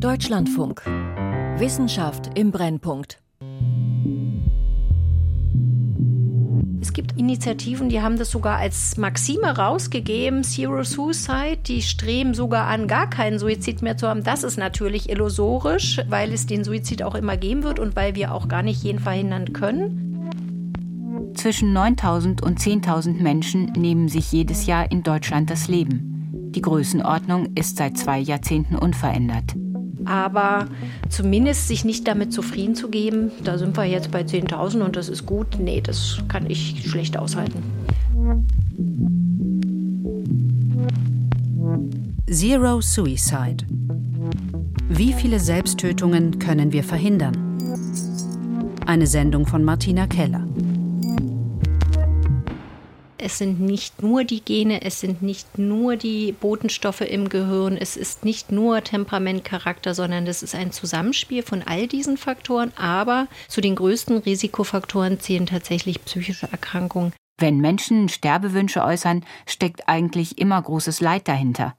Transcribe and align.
Deutschlandfunk. 0.00 0.82
Wissenschaft 1.58 2.36
im 2.36 2.50
Brennpunkt. 2.50 3.22
Es 6.80 6.92
gibt 6.92 7.18
Initiativen, 7.18 7.88
die 7.88 8.02
haben 8.02 8.18
das 8.18 8.30
sogar 8.30 8.58
als 8.58 8.96
Maxime 8.96 9.56
rausgegeben, 9.56 10.42
Zero 10.42 10.82
Suicide, 10.82 11.58
die 11.64 11.80
streben 11.80 12.34
sogar 12.34 12.66
an, 12.66 12.88
gar 12.88 13.08
keinen 13.08 13.38
Suizid 13.38 13.82
mehr 13.82 13.96
zu 13.96 14.08
haben. 14.08 14.24
Das 14.24 14.42
ist 14.42 14.58
natürlich 14.58 15.10
illusorisch, 15.10 16.00
weil 16.08 16.32
es 16.32 16.46
den 16.46 16.64
Suizid 16.64 17.02
auch 17.02 17.14
immer 17.14 17.36
geben 17.36 17.62
wird 17.62 17.78
und 17.78 17.94
weil 17.94 18.16
wir 18.16 18.34
auch 18.34 18.48
gar 18.48 18.62
nicht 18.62 18.82
jeden 18.82 18.98
verhindern 18.98 19.52
können. 19.52 21.32
Zwischen 21.34 21.72
9000 21.72 22.42
und 22.42 22.58
10.000 22.58 23.22
Menschen 23.22 23.72
nehmen 23.76 24.08
sich 24.08 24.32
jedes 24.32 24.66
Jahr 24.66 24.90
in 24.90 25.02
Deutschland 25.02 25.50
das 25.50 25.68
Leben. 25.68 26.50
Die 26.54 26.62
Größenordnung 26.62 27.54
ist 27.54 27.76
seit 27.76 27.96
zwei 27.96 28.18
Jahrzehnten 28.18 28.76
unverändert 28.76 29.54
aber 30.06 30.66
zumindest 31.08 31.68
sich 31.68 31.84
nicht 31.84 32.06
damit 32.06 32.32
zufrieden 32.32 32.74
zu 32.74 32.88
geben, 32.88 33.30
da 33.42 33.58
sind 33.58 33.76
wir 33.76 33.84
jetzt 33.84 34.10
bei 34.10 34.22
10.000 34.22 34.82
und 34.82 34.96
das 34.96 35.08
ist 35.08 35.26
gut, 35.26 35.58
nee, 35.58 35.80
das 35.80 36.18
kann 36.28 36.48
ich 36.48 36.84
schlecht 36.88 37.16
aushalten. 37.16 37.62
Zero 42.30 42.80
Suicide. 42.80 43.64
Wie 44.88 45.12
viele 45.12 45.38
Selbsttötungen 45.38 46.38
können 46.38 46.72
wir 46.72 46.84
verhindern? 46.84 47.58
Eine 48.86 49.06
Sendung 49.06 49.46
von 49.46 49.64
Martina 49.64 50.06
Keller 50.06 50.46
es 53.24 53.38
sind 53.38 53.58
nicht 53.58 54.02
nur 54.02 54.22
die 54.24 54.44
Gene, 54.44 54.82
es 54.82 55.00
sind 55.00 55.22
nicht 55.22 55.58
nur 55.58 55.96
die 55.96 56.32
Botenstoffe 56.32 57.00
im 57.00 57.30
Gehirn, 57.30 57.78
es 57.78 57.96
ist 57.96 58.22
nicht 58.22 58.52
nur 58.52 58.84
Temperament, 58.84 59.44
Charakter, 59.46 59.94
sondern 59.94 60.26
es 60.26 60.42
ist 60.42 60.54
ein 60.54 60.72
Zusammenspiel 60.72 61.42
von 61.42 61.62
all 61.62 61.86
diesen 61.86 62.18
Faktoren. 62.18 62.72
Aber 62.76 63.26
zu 63.48 63.62
den 63.62 63.76
größten 63.76 64.18
Risikofaktoren 64.18 65.20
zählen 65.20 65.46
tatsächlich 65.46 66.04
psychische 66.04 66.52
Erkrankungen. 66.52 67.14
Wenn 67.38 67.58
Menschen 67.58 68.10
Sterbewünsche 68.10 68.84
äußern, 68.84 69.24
steckt 69.46 69.88
eigentlich 69.88 70.38
immer 70.38 70.60
großes 70.60 71.00
Leid 71.00 71.26
dahinter. 71.26 71.74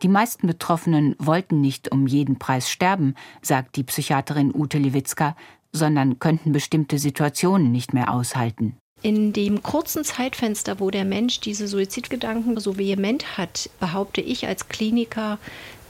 Die 0.00 0.08
meisten 0.08 0.46
Betroffenen 0.46 1.14
wollten 1.18 1.60
nicht 1.60 1.92
um 1.92 2.06
jeden 2.06 2.38
Preis 2.38 2.70
sterben, 2.70 3.14
sagt 3.42 3.76
die 3.76 3.84
Psychiaterin 3.84 4.52
Ute 4.54 4.78
Lewitzka, 4.78 5.36
sondern 5.72 6.18
könnten 6.18 6.52
bestimmte 6.52 6.98
Situationen 6.98 7.70
nicht 7.70 7.92
mehr 7.92 8.10
aushalten. 8.10 8.78
In 9.06 9.32
dem 9.32 9.62
kurzen 9.62 10.02
Zeitfenster, 10.02 10.80
wo 10.80 10.90
der 10.90 11.04
Mensch 11.04 11.38
diese 11.38 11.68
Suizidgedanken 11.68 12.58
so 12.58 12.76
vehement 12.76 13.38
hat, 13.38 13.70
behaupte 13.78 14.20
ich 14.20 14.48
als 14.48 14.68
Kliniker, 14.68 15.38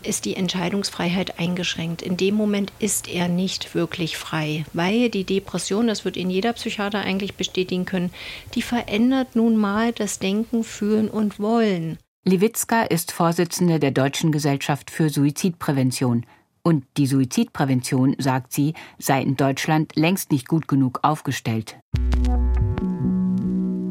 ist 0.02 0.26
die 0.26 0.36
Entscheidungsfreiheit 0.36 1.38
eingeschränkt. 1.38 2.02
In 2.02 2.18
dem 2.18 2.34
Moment 2.34 2.74
ist 2.78 3.08
er 3.08 3.28
nicht 3.28 3.74
wirklich 3.74 4.18
frei, 4.18 4.66
weil 4.74 5.08
die 5.08 5.24
Depression, 5.24 5.86
das 5.86 6.04
wird 6.04 6.18
Ihnen 6.18 6.28
jeder 6.28 6.52
Psychiater 6.52 6.98
eigentlich 6.98 7.36
bestätigen 7.36 7.86
können, 7.86 8.12
die 8.54 8.60
verändert 8.60 9.34
nun 9.34 9.56
mal 9.56 9.94
das 9.94 10.18
Denken, 10.18 10.62
Fühlen 10.62 11.08
und 11.08 11.40
Wollen. 11.40 11.96
Lewitzka 12.26 12.82
ist 12.82 13.12
Vorsitzende 13.12 13.80
der 13.80 13.92
Deutschen 13.92 14.30
Gesellschaft 14.30 14.90
für 14.90 15.08
Suizidprävention. 15.08 16.26
Und 16.62 16.84
die 16.98 17.06
Suizidprävention, 17.06 18.14
sagt 18.18 18.52
sie, 18.52 18.74
sei 18.98 19.22
in 19.22 19.38
Deutschland 19.38 19.96
längst 19.96 20.32
nicht 20.32 20.46
gut 20.46 20.68
genug 20.68 20.98
aufgestellt. 21.00 21.78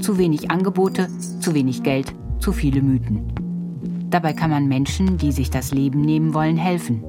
Zu 0.05 0.19
wenig 0.19 0.51
Angebote, 0.51 1.07
zu 1.39 1.55
wenig 1.55 1.81
Geld, 1.81 2.13
zu 2.37 2.51
viele 2.51 2.83
Mythen. 2.83 3.25
Dabei 4.11 4.33
kann 4.33 4.51
man 4.51 4.67
Menschen, 4.67 5.17
die 5.17 5.31
sich 5.31 5.49
das 5.49 5.71
Leben 5.71 6.01
nehmen 6.01 6.35
wollen, 6.35 6.57
helfen. 6.57 7.03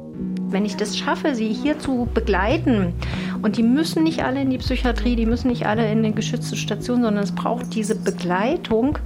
Wenn 0.48 0.64
ich 0.64 0.76
das 0.76 0.96
schaffe, 0.96 1.34
sie 1.34 1.52
hier 1.52 1.78
zu 1.78 2.08
begleiten, 2.14 2.94
und 3.42 3.58
die 3.58 3.62
müssen 3.62 4.02
nicht 4.02 4.24
alle 4.24 4.40
in 4.40 4.48
die 4.48 4.56
Psychiatrie, 4.56 5.14
die 5.14 5.26
müssen 5.26 5.48
nicht 5.48 5.66
alle 5.66 5.92
in 5.92 5.98
eine 5.98 6.12
geschützte 6.12 6.56
Station, 6.56 7.02
sondern 7.02 7.22
es 7.22 7.32
braucht 7.32 7.74
diese 7.74 7.96
Begleitung, 7.96 8.98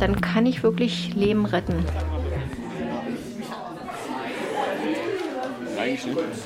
dann 0.00 0.20
kann 0.20 0.44
ich 0.44 0.64
wirklich 0.64 1.14
Leben 1.14 1.46
retten. 1.46 1.84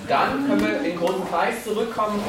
Dann 0.06 0.46
können 0.46 0.60
wir 0.60 0.76
in 0.80 0.84
den 0.84 0.98
großen 0.98 1.24
Kreis 1.30 1.64
zurückkommen. 1.64 2.20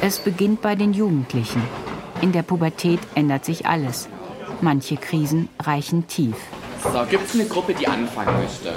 Es 0.00 0.20
beginnt 0.20 0.62
bei 0.62 0.76
den 0.76 0.92
Jugendlichen. 0.92 1.60
In 2.24 2.32
der 2.32 2.40
Pubertät 2.42 3.00
ändert 3.14 3.44
sich 3.44 3.66
alles. 3.66 4.08
Manche 4.62 4.96
Krisen 4.96 5.50
reichen 5.60 6.08
tief. 6.08 6.34
So, 6.82 7.04
gibt 7.04 7.26
es 7.26 7.34
eine 7.34 7.44
Gruppe, 7.44 7.74
die 7.74 7.86
anfangen 7.86 8.40
möchte? 8.40 8.72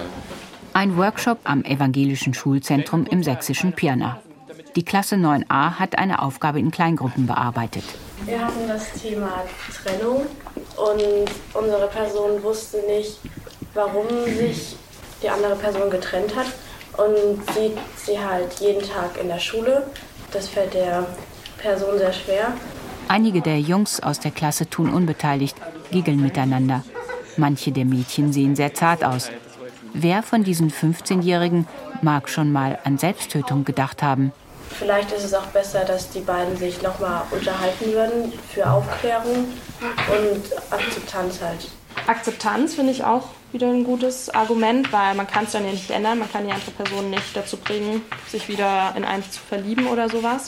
Ein 0.74 0.98
Workshop 0.98 1.38
am 1.46 1.64
Evangelischen 1.64 2.34
Schulzentrum 2.34 3.06
im 3.06 3.24
sächsischen 3.24 3.72
Pirna. 3.72 4.20
Die 4.76 4.84
Klasse 4.84 5.16
9a 5.16 5.80
hat 5.80 5.98
eine 5.98 6.22
Aufgabe 6.24 6.60
in 6.60 6.72
Kleingruppen 6.72 7.26
bearbeitet. 7.26 7.86
Wir 8.26 8.46
hatten 8.46 8.68
das 8.68 8.92
Thema 9.02 9.46
Trennung 9.82 10.26
und 10.76 11.32
unsere 11.54 11.88
Person 11.88 12.44
wusste 12.44 12.84
nicht, 12.86 13.18
warum 13.74 14.08
sich 14.26 14.76
die 15.24 15.30
andere 15.30 15.56
Person 15.56 15.90
getrennt 15.90 16.36
hat 16.36 16.48
und 16.98 17.50
sieht 17.54 17.78
sie 17.96 18.20
halt 18.20 18.60
jeden 18.60 18.86
Tag 18.86 19.18
in 19.22 19.30
der 19.30 19.40
Schule. 19.40 19.88
Das 20.34 20.50
fällt 20.50 20.74
der 20.74 21.08
Person 21.58 21.98
sehr 21.98 22.12
schwer 22.12 22.52
Einige 23.10 23.42
der 23.42 23.60
Jungs 23.60 24.02
aus 24.02 24.20
der 24.20 24.32
Klasse 24.32 24.70
tun 24.70 24.94
unbeteiligt, 24.94 25.56
giggeln 25.92 26.22
miteinander. 26.22 26.84
Manche 27.38 27.72
der 27.72 27.86
Mädchen 27.86 28.34
sehen 28.34 28.56
sehr 28.56 28.74
zart 28.74 29.04
aus. 29.04 29.30
Wer 29.94 30.24
von 30.24 30.44
diesen 30.44 30.72
15-Jährigen 30.72 31.68
mag 32.02 32.30
schon 32.30 32.52
mal 32.52 32.78
an 32.84 32.98
Selbsttötung 32.98 33.64
gedacht 33.64 34.04
haben? 34.04 34.32
Vielleicht 34.70 35.12
ist 35.14 35.24
es 35.24 35.34
auch 35.34 35.46
besser, 35.48 35.86
dass 35.86 36.10
die 36.10 36.20
beiden 36.20 36.58
sich 36.58 36.82
nochmal 36.82 37.24
unterhalten 37.32 37.94
würden 37.94 38.34
für 38.54 38.70
Aufklärung 38.70 39.48
und 40.10 40.72
Akzeptanz 40.72 41.42
halt. 41.42 41.70
Akzeptanz 42.08 42.76
finde 42.76 42.92
ich 42.92 43.04
auch 43.04 43.30
wieder 43.52 43.70
ein 43.70 43.84
gutes 43.84 44.30
Argument, 44.30 44.92
weil 44.92 45.16
man 45.16 45.28
kann 45.28 45.46
es 45.46 45.52
dann 45.52 45.66
ja 45.66 45.72
nicht 45.72 45.90
ändern. 45.90 46.20
Man 46.20 46.32
kann 46.32 46.46
die 46.46 46.52
andere 46.52 46.72
Person 46.72 47.10
nicht 47.10 47.36
dazu 47.36 47.58
bringen, 47.58 48.02
sich 48.28 48.48
wieder 48.48 48.94
in 48.96 49.06
eins 49.06 49.32
zu 49.32 49.40
verlieben 49.40 49.88
oder 49.88 50.10
sowas. 50.10 50.48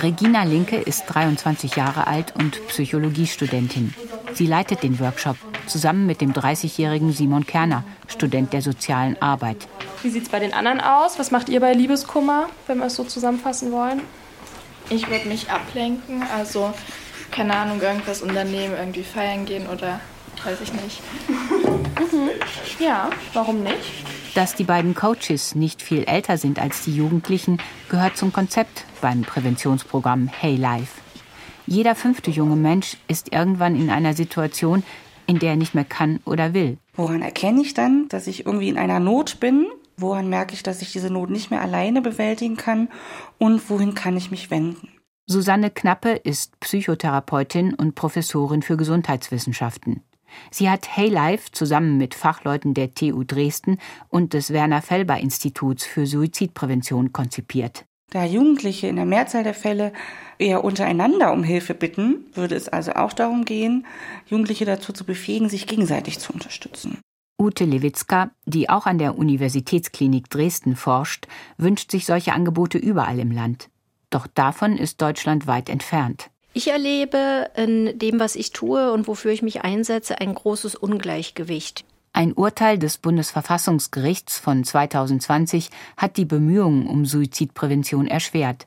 Regina 0.00 0.44
Linke 0.44 0.76
ist 0.76 1.06
23 1.06 1.76
Jahre 1.76 2.06
alt 2.06 2.34
und 2.36 2.66
Psychologiestudentin. 2.68 3.94
Sie 4.34 4.46
leitet 4.46 4.82
den 4.82 5.00
Workshop 5.00 5.36
zusammen 5.66 6.06
mit 6.06 6.20
dem 6.20 6.32
30-jährigen 6.32 7.12
Simon 7.12 7.46
Kerner, 7.46 7.84
Student 8.06 8.52
der 8.52 8.62
sozialen 8.62 9.20
Arbeit. 9.20 9.68
Wie 10.02 10.10
sieht 10.10 10.24
es 10.24 10.28
bei 10.28 10.38
den 10.38 10.52
anderen 10.52 10.80
aus? 10.80 11.18
Was 11.18 11.30
macht 11.30 11.48
ihr 11.48 11.60
bei 11.60 11.72
Liebeskummer, 11.72 12.48
wenn 12.66 12.78
wir 12.78 12.86
es 12.86 12.94
so 12.94 13.04
zusammenfassen 13.04 13.72
wollen? 13.72 14.00
Ich 14.88 15.08
würde 15.08 15.28
mich 15.28 15.50
ablenken, 15.50 16.22
also 16.36 16.72
keine 17.30 17.54
Ahnung, 17.56 17.80
irgendwas 17.80 18.22
unternehmen, 18.22 18.74
irgendwie 18.76 19.04
feiern 19.04 19.44
gehen 19.44 19.68
oder 19.68 20.00
weiß 20.44 20.60
ich 20.60 20.72
nicht. 20.72 21.02
Mhm. 21.28 22.30
Ja, 22.78 23.10
warum 23.34 23.62
nicht? 23.62 23.76
Dass 24.34 24.54
die 24.54 24.64
beiden 24.64 24.94
Coaches 24.94 25.54
nicht 25.54 25.82
viel 25.82 26.04
älter 26.04 26.38
sind 26.38 26.58
als 26.58 26.84
die 26.84 26.94
Jugendlichen, 26.94 27.58
gehört 27.88 28.16
zum 28.16 28.32
Konzept 28.32 28.84
beim 29.00 29.22
Präventionsprogramm 29.22 30.28
Hey 30.28 30.56
Life. 30.56 31.00
Jeder 31.66 31.94
fünfte 31.94 32.30
junge 32.30 32.56
Mensch 32.56 32.96
ist 33.06 33.32
irgendwann 33.32 33.76
in 33.76 33.90
einer 33.90 34.14
Situation, 34.14 34.82
in 35.26 35.38
der 35.38 35.50
er 35.50 35.56
nicht 35.56 35.74
mehr 35.74 35.84
kann 35.84 36.20
oder 36.24 36.54
will. 36.54 36.78
Woran 36.94 37.22
erkenne 37.22 37.60
ich 37.60 37.74
dann, 37.74 38.08
dass 38.08 38.26
ich 38.26 38.46
irgendwie 38.46 38.68
in 38.68 38.78
einer 38.78 38.98
Not 38.98 39.40
bin? 39.40 39.66
Woran 39.96 40.28
merke 40.28 40.54
ich, 40.54 40.62
dass 40.62 40.82
ich 40.82 40.92
diese 40.92 41.10
Not 41.10 41.30
nicht 41.30 41.50
mehr 41.50 41.60
alleine 41.60 42.00
bewältigen 42.02 42.56
kann? 42.56 42.88
Und 43.38 43.68
wohin 43.70 43.94
kann 43.94 44.16
ich 44.16 44.30
mich 44.30 44.50
wenden? 44.50 44.88
Susanne 45.26 45.70
Knappe 45.70 46.10
ist 46.10 46.58
Psychotherapeutin 46.58 47.74
und 47.74 47.94
Professorin 47.94 48.62
für 48.62 48.76
Gesundheitswissenschaften. 48.76 50.02
Sie 50.50 50.70
hat 50.70 50.96
Hey 50.96 51.08
Life 51.08 51.50
zusammen 51.52 51.96
mit 51.96 52.14
Fachleuten 52.14 52.74
der 52.74 52.94
TU 52.94 53.24
Dresden 53.24 53.78
und 54.08 54.34
des 54.34 54.52
Werner 54.52 54.82
Felber 54.82 55.18
Instituts 55.18 55.84
für 55.84 56.06
Suizidprävention 56.06 57.12
konzipiert. 57.12 57.84
Da 58.10 58.24
Jugendliche 58.24 58.88
in 58.88 58.96
der 58.96 59.06
Mehrzahl 59.06 59.44
der 59.44 59.54
Fälle 59.54 59.92
eher 60.38 60.64
untereinander 60.64 61.32
um 61.32 61.44
Hilfe 61.44 61.74
bitten, 61.74 62.26
würde 62.34 62.56
es 62.56 62.68
also 62.68 62.92
auch 62.94 63.12
darum 63.12 63.44
gehen, 63.44 63.86
Jugendliche 64.26 64.64
dazu 64.64 64.92
zu 64.92 65.04
befähigen, 65.04 65.48
sich 65.48 65.68
gegenseitig 65.68 66.18
zu 66.18 66.32
unterstützen. 66.32 66.98
Ute 67.40 67.64
Lewitzka, 67.64 68.32
die 68.44 68.68
auch 68.68 68.84
an 68.86 68.98
der 68.98 69.16
Universitätsklinik 69.16 70.28
Dresden 70.28 70.76
forscht, 70.76 71.26
wünscht 71.56 71.90
sich 71.90 72.04
solche 72.04 72.32
Angebote 72.32 72.76
überall 72.76 73.18
im 73.18 73.30
Land. 73.30 73.70
Doch 74.10 74.26
davon 74.26 74.76
ist 74.76 75.00
Deutschland 75.00 75.46
weit 75.46 75.68
entfernt. 75.70 76.30
Ich 76.52 76.68
erlebe 76.68 77.50
in 77.54 77.98
dem, 77.98 78.18
was 78.18 78.34
ich 78.34 78.50
tue 78.50 78.92
und 78.92 79.06
wofür 79.06 79.30
ich 79.30 79.42
mich 79.42 79.62
einsetze, 79.62 80.20
ein 80.20 80.34
großes 80.34 80.74
Ungleichgewicht. 80.74 81.84
Ein 82.12 82.32
Urteil 82.32 82.76
des 82.76 82.98
Bundesverfassungsgerichts 82.98 84.38
von 84.38 84.64
2020 84.64 85.70
hat 85.96 86.16
die 86.16 86.24
Bemühungen 86.24 86.88
um 86.88 87.06
Suizidprävention 87.06 88.08
erschwert. 88.08 88.66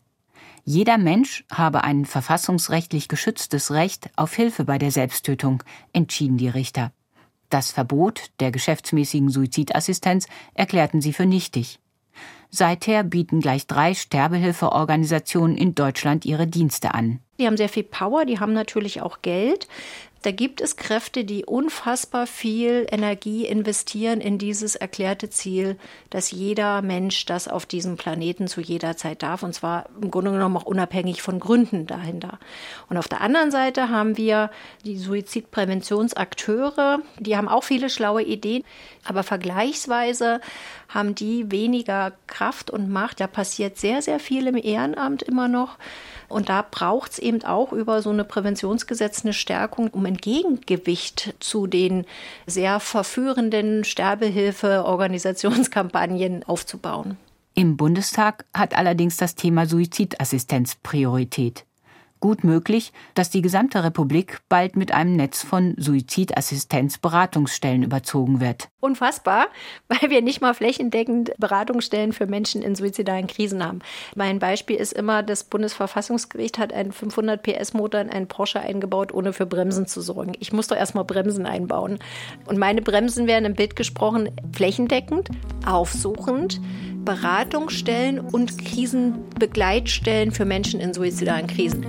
Jeder 0.63 0.97
Mensch 0.97 1.43
habe 1.51 1.83
ein 1.83 2.05
verfassungsrechtlich 2.05 3.09
geschütztes 3.09 3.71
Recht 3.71 4.09
auf 4.15 4.33
Hilfe 4.33 4.63
bei 4.63 4.77
der 4.77 4.91
Selbsttötung, 4.91 5.61
entschieden 5.91 6.37
die 6.37 6.47
Richter. 6.47 6.93
Das 7.49 7.71
Verbot 7.71 8.31
der 8.39 8.51
geschäftsmäßigen 8.51 9.29
Suizidassistenz 9.29 10.27
erklärten 10.53 11.01
sie 11.01 11.11
für 11.11 11.25
nichtig. 11.25 11.79
Seither 12.49 13.03
bieten 13.03 13.41
gleich 13.41 13.67
drei 13.67 13.93
Sterbehilfeorganisationen 13.93 15.57
in 15.57 15.75
Deutschland 15.75 16.23
ihre 16.23 16.47
Dienste 16.47 16.93
an. 16.93 17.19
Die 17.43 17.47
haben 17.47 17.57
sehr 17.57 17.67
viel 17.67 17.83
Power, 17.83 18.23
die 18.23 18.39
haben 18.39 18.53
natürlich 18.53 19.01
auch 19.01 19.21
Geld. 19.21 19.67
Da 20.21 20.31
gibt 20.31 20.61
es 20.61 20.77
Kräfte, 20.77 21.25
die 21.25 21.43
unfassbar 21.43 22.25
viel 22.25 22.87
Energie 22.89 23.45
investieren 23.45 24.21
in 24.21 24.37
dieses 24.37 24.75
erklärte 24.75 25.29
Ziel, 25.29 25.77
dass 26.09 26.31
jeder 26.31 26.81
Mensch 26.81 27.25
das 27.25 27.49
auf 27.49 27.65
diesem 27.65 27.97
Planeten 27.97 28.47
zu 28.47 28.61
jeder 28.61 28.95
Zeit 28.95 29.21
darf. 29.21 29.43
Und 29.43 29.53
zwar 29.53 29.89
im 30.01 30.11
Grunde 30.11 30.31
genommen 30.31 30.55
auch 30.55 30.63
unabhängig 30.63 31.21
von 31.21 31.41
Gründen 31.41 31.85
dahinter. 31.85 32.39
Und 32.87 32.95
auf 32.95 33.09
der 33.09 33.19
anderen 33.19 33.51
Seite 33.51 33.89
haben 33.89 34.15
wir 34.15 34.49
die 34.85 34.97
Suizidpräventionsakteure, 34.97 36.99
die 37.19 37.35
haben 37.35 37.49
auch 37.49 37.65
viele 37.65 37.89
schlaue 37.89 38.23
Ideen, 38.23 38.63
aber 39.03 39.23
vergleichsweise 39.23 40.39
haben 40.93 41.15
die 41.15 41.51
weniger 41.51 42.13
Kraft 42.27 42.69
und 42.69 42.89
Macht. 42.89 43.19
Da 43.19 43.27
passiert 43.27 43.77
sehr, 43.77 44.01
sehr 44.01 44.19
viel 44.19 44.47
im 44.47 44.57
Ehrenamt 44.57 45.23
immer 45.23 45.47
noch. 45.47 45.77
Und 46.29 46.49
da 46.49 46.65
braucht 46.69 47.13
es 47.13 47.19
eben 47.19 47.43
auch 47.43 47.71
über 47.71 48.01
so 48.01 48.09
eine 48.09 48.23
Präventionsgesetz 48.23 49.23
eine 49.23 49.33
Stärkung, 49.33 49.89
um 49.89 50.05
ein 50.05 50.17
Gegengewicht 50.17 51.35
zu 51.39 51.67
den 51.67 52.05
sehr 52.45 52.79
verführenden 52.79 53.83
Sterbehilfe-Organisationskampagnen 53.83 56.43
aufzubauen. 56.43 57.17
Im 57.55 57.77
Bundestag 57.77 58.45
hat 58.53 58.75
allerdings 58.75 59.17
das 59.17 59.35
Thema 59.35 59.67
Suizidassistenz 59.67 60.75
Priorität 60.81 61.65
gut 62.23 62.45
möglich, 62.45 62.93
dass 63.15 63.31
die 63.31 63.41
gesamte 63.41 63.83
Republik 63.83 64.39
bald 64.47 64.77
mit 64.77 64.93
einem 64.93 65.17
Netz 65.17 65.43
von 65.43 65.75
Suizidassistenzberatungsstellen 65.77 67.83
überzogen 67.83 68.39
wird. 68.39 68.69
Unfassbar, 68.79 69.47
weil 69.89 70.09
wir 70.09 70.21
nicht 70.21 70.39
mal 70.39 70.53
flächendeckend 70.53 71.33
Beratungsstellen 71.37 72.13
für 72.13 72.25
Menschen 72.25 72.61
in 72.61 72.75
suizidalen 72.75 73.27
Krisen 73.27 73.61
haben. 73.61 73.79
Mein 74.15 74.39
Beispiel 74.39 74.77
ist 74.77 74.93
immer, 74.93 75.21
das 75.21 75.43
Bundesverfassungsgericht 75.43 76.59
hat 76.59 76.71
einen 76.71 76.93
500 76.93 77.43
PS 77.43 77.73
Motor 77.73 77.99
in 77.99 78.09
einen 78.09 78.29
Porsche 78.29 78.61
eingebaut, 78.61 79.13
ohne 79.13 79.33
für 79.33 79.45
Bremsen 79.45 79.85
zu 79.85 79.99
sorgen. 79.99 80.31
Ich 80.39 80.53
muss 80.53 80.67
doch 80.67 80.77
erstmal 80.77 81.03
Bremsen 81.03 81.45
einbauen. 81.45 81.99
Und 82.45 82.57
meine 82.57 82.81
Bremsen 82.81 83.27
werden 83.27 83.43
im 83.43 83.55
Bild 83.55 83.75
gesprochen 83.75 84.29
flächendeckend, 84.53 85.27
aufsuchend, 85.65 86.61
Beratungsstellen 87.05 88.19
und 88.19 88.57
Krisenbegleitstellen 88.57 90.31
für 90.31 90.45
Menschen 90.45 90.79
in 90.79 90.93
suizidalen 90.93 91.47
Krisen. 91.47 91.85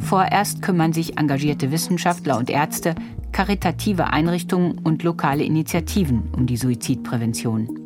Vorerst 0.00 0.60
kümmern 0.60 0.92
sich 0.92 1.16
engagierte 1.16 1.70
Wissenschaftler 1.72 2.36
und 2.36 2.50
Ärzte, 2.50 2.94
karitative 3.32 4.08
Einrichtungen 4.08 4.78
und 4.78 5.02
lokale 5.02 5.42
Initiativen 5.42 6.30
um 6.36 6.46
die 6.46 6.58
Suizidprävention. 6.58 7.78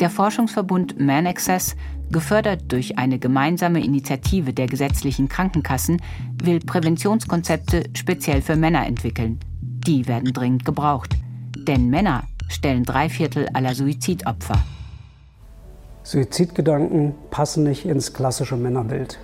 Der 0.00 0.08
Forschungsverbund 0.08 0.98
Man 0.98 1.26
Access, 1.26 1.76
gefördert 2.10 2.72
durch 2.72 2.98
eine 2.98 3.18
gemeinsame 3.18 3.84
Initiative 3.84 4.52
der 4.52 4.66
gesetzlichen 4.66 5.28
Krankenkassen, 5.28 6.00
will 6.42 6.60
Präventionskonzepte 6.60 7.84
speziell 7.94 8.42
für 8.42 8.56
Männer 8.56 8.86
entwickeln. 8.86 9.40
Die 9.60 10.06
werden 10.06 10.32
dringend 10.32 10.64
gebraucht. 10.64 11.16
Denn 11.56 11.90
Männer 11.90 12.24
stellen 12.48 12.84
drei 12.84 13.08
Viertel 13.08 13.48
aller 13.52 13.74
Suizidopfer. 13.74 14.62
Suizidgedanken 16.02 17.14
passen 17.30 17.64
nicht 17.64 17.84
ins 17.84 18.12
klassische 18.12 18.56
Männerbild. 18.56 19.18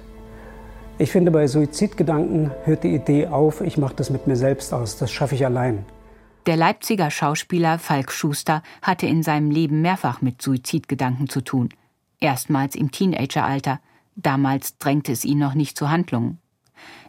Ich 0.99 1.11
finde, 1.11 1.31
bei 1.31 1.46
Suizidgedanken 1.46 2.50
hört 2.64 2.85
die 2.85 2.94
Idee 2.94 3.28
auf, 3.28 3.61
ich 3.61 3.78
mache 3.78 3.94
das 3.96 4.11
mit 4.11 4.26
mir 4.26 4.37
selbst 4.37 4.75
aus, 4.75 4.96
das 4.99 5.11
schaffe 5.11 5.35
ich 5.35 5.44
allein. 5.44 5.85
Der 6.46 6.56
Leipziger 6.56 7.11
Schauspieler 7.11 7.78
Falk 7.78 8.11
Schuster 8.11 8.62
hatte 8.82 9.06
in 9.06 9.23
seinem 9.23 9.50
Leben 9.50 9.81
mehrfach 9.81 10.23
mit 10.23 10.43
Suizidgedanken 10.43 11.28
zu 11.28 11.40
tun. 11.40 11.69
Erstmals 12.23 12.77
im 12.77 12.93
Teenageralter. 12.93 13.81
Damals 14.15 14.79
drängte 14.79 15.11
es 15.11 15.25
ihn 15.25 15.41
noch 15.41 15.55
nicht 15.55 15.77
zu 15.77 15.91
Handlungen. 15.91 16.39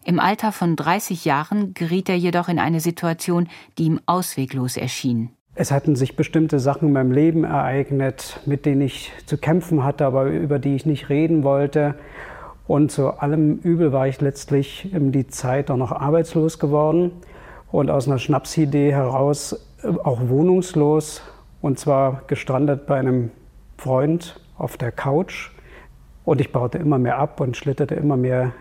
Im 0.05 0.19
Alter 0.19 0.51
von 0.51 0.75
30 0.75 1.23
Jahren 1.23 1.75
geriet 1.75 2.09
er 2.09 2.17
jedoch 2.17 2.49
in 2.49 2.57
eine 2.57 2.79
Situation, 2.79 3.47
die 3.77 3.83
ihm 3.83 3.99
ausweglos 4.07 4.75
erschien. 4.75 5.29
Es 5.53 5.71
hatten 5.71 5.95
sich 5.95 6.15
bestimmte 6.15 6.59
Sachen 6.59 6.87
in 6.87 6.93
meinem 6.93 7.11
Leben 7.11 7.43
ereignet, 7.43 8.39
mit 8.47 8.65
denen 8.65 8.81
ich 8.81 9.11
zu 9.27 9.37
kämpfen 9.37 9.83
hatte, 9.83 10.07
aber 10.07 10.25
über 10.25 10.57
die 10.57 10.75
ich 10.75 10.87
nicht 10.87 11.09
reden 11.09 11.43
wollte. 11.43 11.93
Und 12.65 12.91
zu 12.91 13.11
allem 13.11 13.59
Übel 13.59 13.91
war 13.91 14.07
ich 14.07 14.19
letztlich 14.19 14.91
in 14.93 15.11
die 15.11 15.27
Zeit 15.27 15.69
auch 15.69 15.77
noch 15.77 15.91
arbeitslos 15.91 16.57
geworden 16.57 17.11
und 17.71 17.91
aus 17.91 18.07
einer 18.07 18.17
Schnapsidee 18.17 18.91
heraus 18.91 19.67
äh, 19.83 19.89
auch 19.89 20.27
wohnungslos 20.27 21.21
und 21.61 21.77
zwar 21.77 22.23
gestrandet 22.25 22.87
bei 22.87 22.97
einem 22.97 23.29
Freund 23.77 24.39
auf 24.63 24.77
der 24.77 24.91
Couch. 24.91 25.51
Und 26.25 26.41
ich 26.41 26.51
baute 26.51 26.77
immer 26.77 26.97
mehr 26.97 27.17
ab 27.17 27.39
und 27.39 27.57
schlitterte 27.57 27.95
immer 27.95 28.17
mehr 28.17 28.53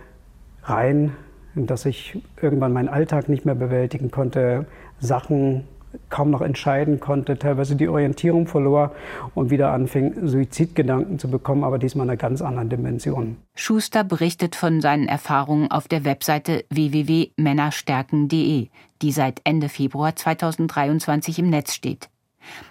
rein, 0.64 1.12
in 1.54 1.66
dass 1.66 1.86
ich 1.86 2.20
irgendwann 2.40 2.72
meinen 2.72 2.88
Alltag 2.88 3.28
nicht 3.28 3.44
mehr 3.44 3.54
bewältigen 3.54 4.10
konnte, 4.10 4.66
Sachen 4.98 5.64
kaum 6.08 6.30
noch 6.30 6.40
entscheiden 6.40 7.00
konnte, 7.00 7.38
teilweise 7.38 7.76
die 7.76 7.88
Orientierung 7.88 8.46
verlor 8.46 8.92
und 9.34 9.50
wieder 9.50 9.72
anfing, 9.72 10.26
Suizidgedanken 10.26 11.18
zu 11.18 11.28
bekommen, 11.28 11.64
aber 11.64 11.78
diesmal 11.78 12.06
in 12.06 12.10
einer 12.10 12.16
ganz 12.16 12.40
anderen 12.40 12.70
Dimension. 12.70 13.36
Schuster 13.54 14.04
berichtet 14.04 14.56
von 14.56 14.80
seinen 14.80 15.08
Erfahrungen 15.08 15.70
auf 15.70 15.88
der 15.88 16.04
Webseite 16.04 16.64
www.männerstärken.de, 16.70 18.68
die 19.02 19.12
seit 19.12 19.40
Ende 19.44 19.68
Februar 19.68 20.16
2023 20.16 21.38
im 21.40 21.50
Netz 21.50 21.74
steht. 21.74 22.08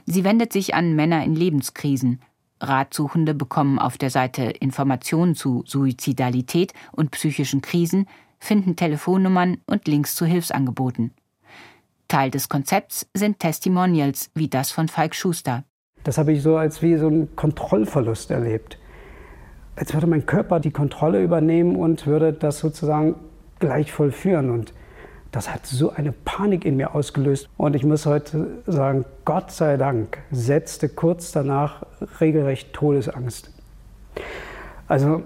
Sie 0.06 0.24
wendet 0.24 0.52
sich 0.52 0.74
an 0.76 0.96
Männer 0.96 1.24
in 1.24 1.36
Lebenskrisen. 1.36 2.22
Ratsuchende 2.62 3.34
bekommen 3.34 3.80
auf 3.80 3.98
der 3.98 4.10
Seite 4.10 4.44
Informationen 4.44 5.36
zu 5.36 5.64
Suizidalität 5.66 6.74
und 6.92 7.12
psychischen 7.12 7.62
Krisen, 7.62 8.08
finden 8.40 8.76
Telefonnummern 8.76 9.58
und 9.66 9.88
Links 9.88 10.16
zu 10.16 10.26
Hilfsangeboten. 10.26 11.12
Teil 12.08 12.32
des 12.32 12.50
Konzepts 12.50 13.08
sind 13.14 13.40
Testimonials 13.40 14.32
wie 14.36 14.50
das 14.50 14.72
von 14.72 14.88
Falk 14.88 15.16
Schuster. 15.16 15.64
Das 16.04 16.18
habe 16.18 16.34
ich 16.34 16.42
so 16.42 16.58
als 16.58 16.82
wie 16.82 16.98
so 16.98 17.08
einen 17.08 17.36
Kontrollverlust 17.36 18.32
erlebt. 18.32 18.78
Als 19.76 19.94
würde 19.94 20.08
mein 20.08 20.26
Körper 20.26 20.60
die 20.60 20.72
Kontrolle 20.72 21.24
übernehmen 21.24 21.76
und 21.76 22.08
würde 22.08 22.34
das 22.34 22.60
sozusagen 22.60 23.16
gleich 23.60 23.92
vollführen. 23.92 24.50
Und 24.50 24.74
das 25.32 25.50
hat 25.50 25.66
so 25.66 25.92
eine 25.92 26.12
Panik 26.12 26.66
in 26.66 26.76
mir 26.76 26.94
ausgelöst. 26.94 27.50
Und 27.58 27.76
ich 27.76 27.84
muss 27.84 28.06
heute 28.06 28.64
sagen, 28.68 29.06
Gott 29.26 29.52
sei 29.52 29.78
Dank 29.78 30.18
setzte 30.32 30.90
kurz 30.90 31.32
danach 31.32 31.84
regelrecht 32.20 32.74
Todesangst. 32.74 33.50
Also 34.88 35.24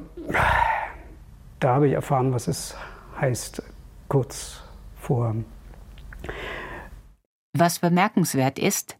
da 1.59 1.75
habe 1.75 1.87
ich 1.87 1.93
erfahren, 1.93 2.33
was 2.33 2.47
es 2.47 2.75
heißt, 3.19 3.63
kurz 4.07 4.61
vor 4.95 5.35
was 7.57 7.79
bemerkenswert 7.79 8.59
ist, 8.59 8.97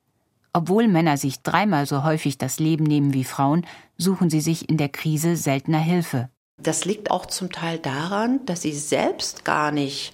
obwohl 0.54 0.88
Männer 0.88 1.18
sich 1.18 1.42
dreimal 1.42 1.86
so 1.86 2.04
häufig 2.04 2.38
das 2.38 2.60
Leben 2.60 2.86
nehmen 2.86 3.14
wie 3.14 3.26
Frauen, 3.26 3.66
suchen 3.98 4.30
sie 4.30 4.40
sich 4.40 4.70
in 4.70 4.78
der 4.78 4.90
Krise 4.90 5.36
seltener 5.36 5.80
Hilfe. 5.80 6.30
Das 6.58 6.86
liegt 6.86 7.12
auch 7.12 7.26
zum 7.26 7.52
Teil 7.52 7.78
daran, 7.80 8.46
dass 8.46 8.62
sie 8.62 8.72
selbst 8.72 9.44
gar 9.44 9.72
nicht 9.72 10.14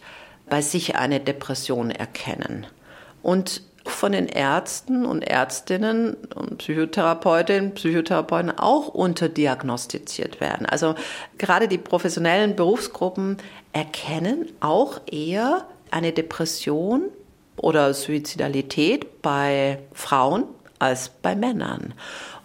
bei 0.52 0.62
sich 0.62 0.98
eine 0.98 1.22
Depression 1.22 1.92
erkennen. 1.92 2.68
Und 3.24 3.62
von 3.86 4.12
den 4.12 4.28
Ärzten 4.28 5.06
und 5.06 5.22
Ärztinnen 5.24 6.16
und 6.36 6.58
Psychotherapeutinnen, 6.58 7.74
Psychotherapeuten 7.74 8.52
auch 8.60 8.90
unterdiagnostiziert 8.90 10.42
werden. 10.42 10.66
Also 10.66 10.96
gerade 11.38 11.70
die 11.70 11.78
professionellen 11.78 12.58
Berufsgruppen 12.58 13.38
erkennen 13.72 14.52
auch 14.60 15.00
eher 15.10 15.66
eine 15.90 16.12
Depression 16.12 17.04
oder 17.56 17.94
Suizidalität 17.94 19.22
bei 19.22 19.80
Frauen 19.94 20.44
als 20.80 21.10
bei 21.10 21.34
Männern. 21.34 21.94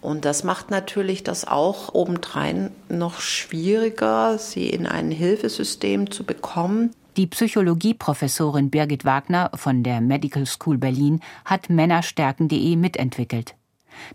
Und 0.00 0.24
das 0.24 0.44
macht 0.44 0.70
natürlich 0.70 1.24
das 1.24 1.44
auch 1.44 1.92
obendrein 1.92 2.70
noch 2.88 3.18
schwieriger, 3.18 4.38
sie 4.38 4.70
in 4.70 4.86
ein 4.86 5.10
Hilfesystem 5.10 6.12
zu 6.12 6.22
bekommen. 6.22 6.92
Die 7.16 7.26
Psychologieprofessorin 7.26 8.68
Birgit 8.68 9.06
Wagner 9.06 9.50
von 9.54 9.82
der 9.82 10.02
Medical 10.02 10.44
School 10.44 10.76
Berlin 10.76 11.20
hat 11.46 11.70
Männerstärken.de 11.70 12.76
mitentwickelt. 12.76 13.54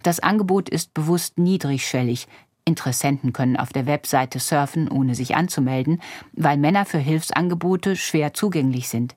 Das 0.04 0.20
Angebot 0.20 0.70
ist 0.70 0.94
bewusst 0.94 1.40
niedrigschwellig. 1.40 2.28
Interessenten 2.64 3.34
können 3.34 3.58
auf 3.58 3.74
der 3.74 3.88
Webseite 3.88 4.38
surfen, 4.38 4.88
ohne 4.88 5.16
sich 5.16 5.36
anzumelden, 5.36 6.00
weil 6.34 6.58
Männer 6.58 6.86
für 6.86 7.00
Hilfsangebote 7.00 7.96
schwer 7.96 8.36
zugänglich 8.36 8.88
sind. 8.88 9.16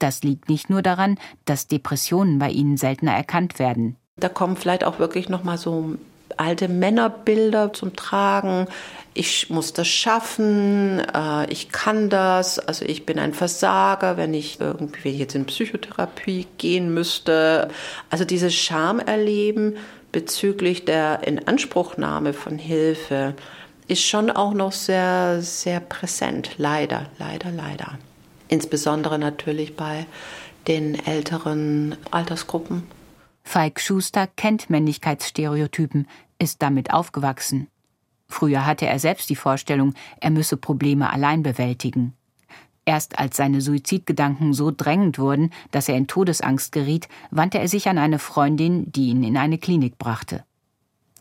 Das 0.00 0.24
liegt 0.24 0.48
nicht 0.48 0.68
nur 0.68 0.82
daran, 0.82 1.16
dass 1.44 1.68
Depressionen 1.68 2.40
bei 2.40 2.50
ihnen 2.50 2.76
seltener 2.76 3.12
erkannt 3.12 3.60
werden. 3.60 3.94
Da 4.16 4.28
kommen 4.28 4.56
vielleicht 4.56 4.82
auch 4.82 4.98
wirklich 4.98 5.28
noch 5.28 5.44
mal 5.44 5.58
so 5.58 5.94
alte 6.38 6.68
Männerbilder 6.68 7.72
zum 7.72 7.96
Tragen. 7.96 8.66
Ich 9.14 9.50
muss 9.50 9.72
das 9.72 9.88
schaffen, 9.88 11.00
äh, 11.00 11.50
ich 11.50 11.70
kann 11.70 12.08
das, 12.08 12.58
also 12.58 12.84
ich 12.84 13.04
bin 13.04 13.18
ein 13.18 13.34
Versager, 13.34 14.16
wenn 14.16 14.32
ich 14.32 14.60
irgendwie 14.60 15.10
jetzt 15.10 15.34
in 15.34 15.44
Psychotherapie 15.44 16.46
gehen 16.58 16.94
müsste. 16.94 17.68
Also 18.10 18.24
dieses 18.24 18.54
Scham 18.54 19.00
erleben 19.00 19.76
bezüglich 20.12 20.84
der 20.84 21.26
Inanspruchnahme 21.26 22.32
von 22.32 22.58
Hilfe 22.58 23.34
ist 23.88 24.02
schon 24.06 24.30
auch 24.30 24.54
noch 24.54 24.72
sehr, 24.72 25.42
sehr 25.42 25.80
präsent. 25.80 26.52
Leider, 26.58 27.06
leider, 27.18 27.50
leider. 27.50 27.98
Insbesondere 28.48 29.18
natürlich 29.18 29.76
bei 29.76 30.06
den 30.68 30.94
älteren 31.06 31.96
Altersgruppen. 32.10 32.84
Falk 33.42 33.80
Schuster 33.80 34.26
kennt 34.26 34.70
Männlichkeitsstereotypen, 34.70 36.06
ist 36.38 36.62
damit 36.62 36.92
aufgewachsen. 36.92 37.68
Früher 38.28 38.64
hatte 38.64 38.86
er 38.86 38.98
selbst 38.98 39.28
die 39.30 39.36
Vorstellung, 39.36 39.94
er 40.20 40.30
müsse 40.30 40.56
Probleme 40.56 41.10
allein 41.12 41.42
bewältigen. 41.42 42.14
Erst 42.84 43.18
als 43.18 43.36
seine 43.36 43.60
Suizidgedanken 43.60 44.54
so 44.54 44.72
drängend 44.74 45.18
wurden, 45.18 45.50
dass 45.70 45.88
er 45.88 45.96
in 45.96 46.08
Todesangst 46.08 46.72
geriet, 46.72 47.08
wandte 47.30 47.58
er 47.58 47.68
sich 47.68 47.88
an 47.88 47.98
eine 47.98 48.18
Freundin, 48.18 48.90
die 48.90 49.08
ihn 49.08 49.22
in 49.22 49.36
eine 49.36 49.58
Klinik 49.58 49.98
brachte. 49.98 50.44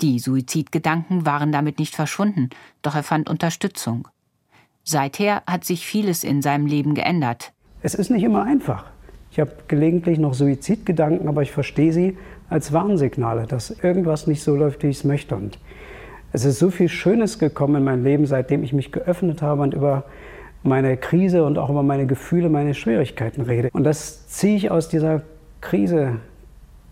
Die 0.02 0.18
Suizidgedanken 0.18 1.26
waren 1.28 1.52
damit 1.52 1.78
nicht 1.78 1.96
verschwunden, 1.96 2.50
doch 2.82 2.96
er 2.96 3.04
fand 3.04 3.30
Unterstützung. 3.30 4.08
Seither 4.84 5.44
hat 5.46 5.64
sich 5.64 5.86
vieles 5.86 6.24
in 6.24 6.42
seinem 6.42 6.66
Leben 6.66 6.96
geändert. 6.96 7.54
Es 7.84 7.94
ist 7.94 8.10
nicht 8.10 8.24
immer 8.24 8.44
einfach. 8.44 8.86
Ich 9.32 9.40
habe 9.40 9.52
gelegentlich 9.68 10.20
noch 10.20 10.34
Suizidgedanken, 10.34 11.28
aber 11.28 11.42
ich 11.42 11.52
verstehe 11.52 11.94
sie 11.94 12.18
als 12.50 12.74
Warnsignale, 12.74 13.48
dass 13.48 13.72
irgendwas 13.72 14.28
nicht 14.28 14.44
so 14.44 14.56
läuft, 14.56 14.84
wie 14.84 14.88
ich 14.88 14.98
es 14.98 15.04
möchte. 15.06 15.36
Und 15.36 15.58
es 16.34 16.44
ist 16.44 16.60
so 16.60 16.70
viel 16.70 16.90
Schönes 16.90 17.40
gekommen 17.40 17.78
in 17.78 17.84
mein 17.84 18.04
Leben, 18.04 18.26
seitdem 18.26 18.64
ich 18.64 18.74
mich 18.74 18.92
geöffnet 18.92 19.42
habe 19.42 19.62
und 19.62 19.74
über 19.74 20.04
meine 20.64 20.98
Krise 20.98 21.44
und 21.46 21.58
auch 21.58 21.70
über 21.70 21.82
meine 21.82 22.06
Gefühle, 22.06 22.50
meine 22.50 22.74
Schwierigkeiten 22.74 23.42
rede. 23.42 23.70
Und 23.72 23.86
das 23.86 24.28
ziehe 24.28 24.56
ich 24.56 24.70
aus 24.70 24.90
dieser 24.90 25.22
Krise, 25.62 26.18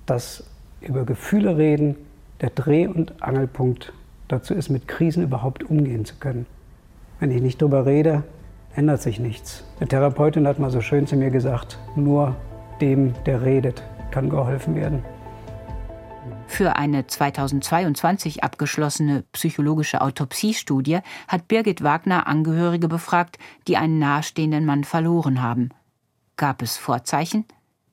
dass 0.05 0.46
über 0.81 1.03
Gefühle 1.03 1.58
reden 1.58 1.96
der 2.41 2.51
Dreh- 2.51 2.88
und 2.88 3.22
Angelpunkt 3.22 3.91
dazu 4.29 4.53
ist, 4.53 4.69
mit 4.69 4.88
Krisen 4.88 5.24
überhaupt 5.24 5.63
umgehen 5.63 6.05
zu 6.05 6.15
können. 6.15 6.46
Wenn 7.19 7.31
ich 7.31 7.41
nicht 7.41 7.62
darüber 7.62 7.86
rede, 7.86 8.24
ändert 8.79 9.01
sich 9.01 9.19
nichts. 9.19 9.65
Eine 9.79 9.89
Therapeutin 9.89 10.48
hat 10.48 10.57
mal 10.57 10.71
so 10.71 10.79
schön 10.79 11.05
zu 11.05 11.17
mir 11.17 11.31
gesagt, 11.31 11.77
nur 11.98 12.38
dem, 12.79 13.13
der 13.25 13.43
redet, 13.43 13.83
kann 14.09 14.29
geholfen 14.29 14.74
werden. 14.74 15.03
Für 16.48 16.77
eine 16.77 17.05
2022 17.05 18.41
abgeschlossene 18.41 19.25
psychologische 19.33 20.00
Autopsiestudie 20.00 21.00
hat 21.27 21.50
Birgit 21.50 21.83
Wagner 21.83 22.25
Angehörige 22.25 22.88
befragt, 22.88 23.38
die 23.67 23.75
einen 23.75 24.00
nahestehenden 24.00 24.65
Mann 24.65 24.86
verloren 24.86 25.41
haben. 25.41 25.69
Gab 26.38 26.62
es 26.62 26.77
Vorzeichen? 26.77 27.43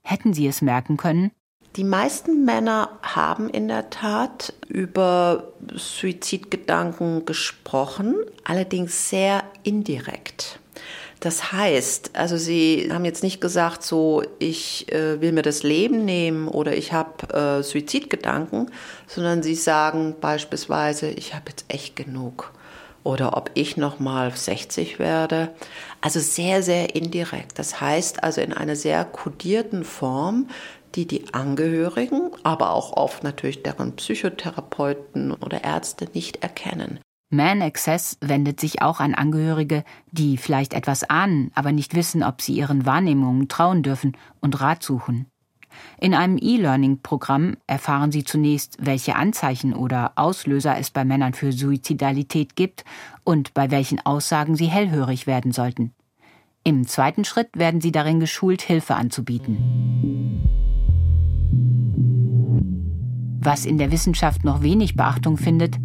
Hätten 0.03 0.35
sie 0.35 0.47
es 0.47 0.63
merken 0.63 0.97
können? 0.97 1.33
Die 1.75 1.85
meisten 1.85 2.45
Männer 2.45 2.91
haben 3.03 3.51
in 3.51 3.67
der 3.67 3.91
Tat 3.91 4.55
über 4.69 5.53
Suizidgedanken 5.75 7.27
gesprochen, 7.27 8.15
allerdings 8.45 9.11
sehr 9.11 9.43
indirekt. 9.65 10.61
Das 11.27 11.51
heißt, 11.51 12.11
also 12.13 12.37
sie 12.37 12.89
haben 12.93 13.05
jetzt 13.05 13.25
nicht 13.25 13.41
gesagt, 13.41 13.83
so 13.83 14.23
ich 14.39 14.93
äh, 14.93 15.21
will 15.21 15.33
mir 15.33 15.43
das 15.43 15.65
Leben 15.65 16.05
nehmen 16.05 16.47
oder 16.47 16.77
ich 16.77 16.93
habe 16.93 17.35
äh, 17.35 17.65
Suizidgedanken, 17.65 18.71
sondern 19.09 19.43
sie 19.43 19.57
sagen 19.57 20.15
beispielsweise, 20.21 21.11
ich 21.11 21.35
habe 21.35 21.47
jetzt 21.49 21.65
echt 21.67 21.97
genug 21.97 22.53
oder 23.03 23.37
ob 23.37 23.51
ich 23.55 23.77
noch 23.77 23.99
mal 23.99 24.31
60 24.31 25.01
werde. 25.01 25.51
Also 26.01 26.21
sehr 26.21 26.63
sehr 26.63 26.95
indirekt. 26.95 27.59
Das 27.59 27.81
heißt 27.81 28.23
also 28.23 28.41
in 28.41 28.53
einer 28.53 28.77
sehr 28.77 29.05
kodierten 29.05 29.83
Form, 29.83 30.47
die 30.95 31.09
die 31.09 31.35
Angehörigen, 31.35 32.31
aber 32.45 32.71
auch 32.71 32.93
oft 32.93 33.25
natürlich 33.25 33.65
deren 33.65 33.97
Psychotherapeuten 33.97 35.33
oder 35.33 35.65
Ärzte 35.65 36.07
nicht 36.15 36.45
erkennen. 36.45 37.01
Man 37.29 37.61
Access 37.61 38.19
wendet 38.21 38.61
sich 38.61 38.83
auch 38.83 39.01
an 39.01 39.15
Angehörige, 39.15 39.83
die 40.13 40.37
vielleicht 40.37 40.73
etwas 40.75 41.03
ahnen, 41.03 41.51
aber 41.55 41.73
nicht 41.73 41.95
wissen, 41.97 42.23
ob 42.23 42.41
sie 42.41 42.55
ihren 42.55 42.87
Wahrnehmungen 42.87 43.49
trauen 43.49 43.83
dürfen 43.83 44.17
und 44.41 44.61
Rat 44.61 44.85
suchen. 44.85 45.27
In 45.99 46.15
einem 46.15 46.39
E-Learning-Programm 46.41 47.57
erfahren 47.67 48.13
sie 48.13 48.23
zunächst, 48.23 48.79
welche 48.81 49.17
Anzeichen 49.17 49.75
oder 49.75 50.13
Auslöser 50.15 50.79
es 50.79 50.91
bei 50.91 51.05
Männern 51.05 51.35
für 51.35 51.53
Suizidalität 51.53 52.55
gibt 52.55 52.85
und 53.25 53.55
bei 53.55 53.73
welchen 53.73 54.05
Aussagen 54.07 54.55
sie 54.55 54.67
hellhörig 54.67 55.27
werden 55.27 55.51
sollten. 55.51 55.93
Im 56.63 56.87
zweiten 56.87 57.25
Schritt 57.25 57.51
werden 57.55 57.81
sie 57.81 57.93
darin 57.93 58.21
geschult, 58.21 58.63
Hilfe 58.63 58.95
anzubieten. 58.95 59.59
Was 63.41 63.67
in 63.67 63.79
der 63.79 63.91
Wissenschaft 63.93 64.45
noch 64.45 64.63
wenig 64.63 64.97
Beachtung 64.97 65.37
findet, 65.37 65.79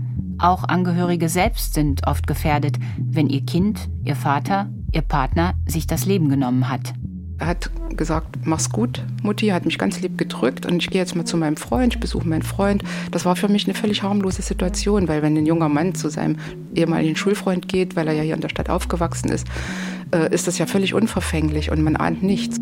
auch 0.44 0.64
Angehörige 0.64 1.30
selbst 1.30 1.74
sind 1.74 2.08
oft 2.08 2.28
gefährdet, 2.28 2.78
wenn 2.98 3.30
ihr 3.30 3.46
Kind, 3.46 3.90
ihr 4.04 4.16
Vater, 4.16 4.70
ihr 4.92 5.02
Partner 5.02 5.54
sich 5.66 5.88
das 5.88 6.06
Leben 6.06 6.30
genommen 6.30 6.70
hat. 6.70 6.94
Er 7.40 7.48
hat 7.48 7.72
gesagt, 7.98 8.38
mach's 8.44 8.70
gut, 8.70 9.04
Mutti, 9.24 9.48
hat 9.48 9.66
mich 9.66 9.80
ganz 9.80 10.00
lieb 10.00 10.18
gedrückt 10.18 10.68
und 10.68 10.78
ich 10.78 10.90
gehe 10.92 11.02
jetzt 11.02 11.16
mal 11.16 11.26
zu 11.26 11.38
meinem 11.38 11.58
Freund, 11.58 11.96
ich 11.96 12.00
besuche 12.00 12.28
meinen 12.28 12.44
Freund. 12.44 12.84
Das 13.10 13.26
war 13.26 13.36
für 13.36 13.48
mich 13.48 13.66
eine 13.66 13.74
völlig 13.74 14.04
harmlose 14.04 14.44
Situation, 14.44 15.08
weil 15.08 15.24
wenn 15.24 15.36
ein 15.36 15.48
junger 15.48 15.70
Mann 15.70 15.96
zu 15.96 16.10
seinem 16.10 16.38
ehemaligen 16.76 17.16
Schulfreund 17.16 17.68
geht, 17.68 17.96
weil 17.96 18.08
er 18.08 18.14
ja 18.14 18.22
hier 18.22 18.36
in 18.36 18.42
der 18.42 18.50
Stadt 18.50 18.70
aufgewachsen 18.70 19.30
ist, 19.32 19.48
äh, 20.14 20.32
ist 20.32 20.48
das 20.48 20.60
ja 20.60 20.68
völlig 20.68 20.94
unverfänglich 20.94 21.72
und 21.72 21.82
man 21.82 21.96
ahnt 21.96 22.22
nichts. 22.22 22.60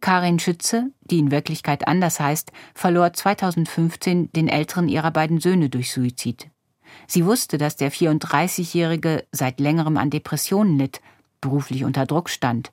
Karin 0.00 0.38
Schütze, 0.38 0.92
die 1.00 1.18
in 1.18 1.32
Wirklichkeit 1.32 1.88
anders 1.88 2.20
heißt, 2.20 2.52
verlor 2.74 3.12
2015 3.12 4.30
den 4.30 4.46
älteren 4.46 4.88
ihrer 4.88 5.10
beiden 5.10 5.40
Söhne 5.40 5.68
durch 5.70 5.92
Suizid. 5.92 6.50
Sie 7.06 7.24
wusste, 7.24 7.58
dass 7.58 7.76
der 7.76 7.92
34-Jährige 7.92 9.24
seit 9.32 9.60
längerem 9.60 9.96
an 9.96 10.10
Depressionen 10.10 10.78
litt, 10.78 11.00
beruflich 11.40 11.84
unter 11.84 12.06
Druck 12.06 12.28
stand. 12.30 12.72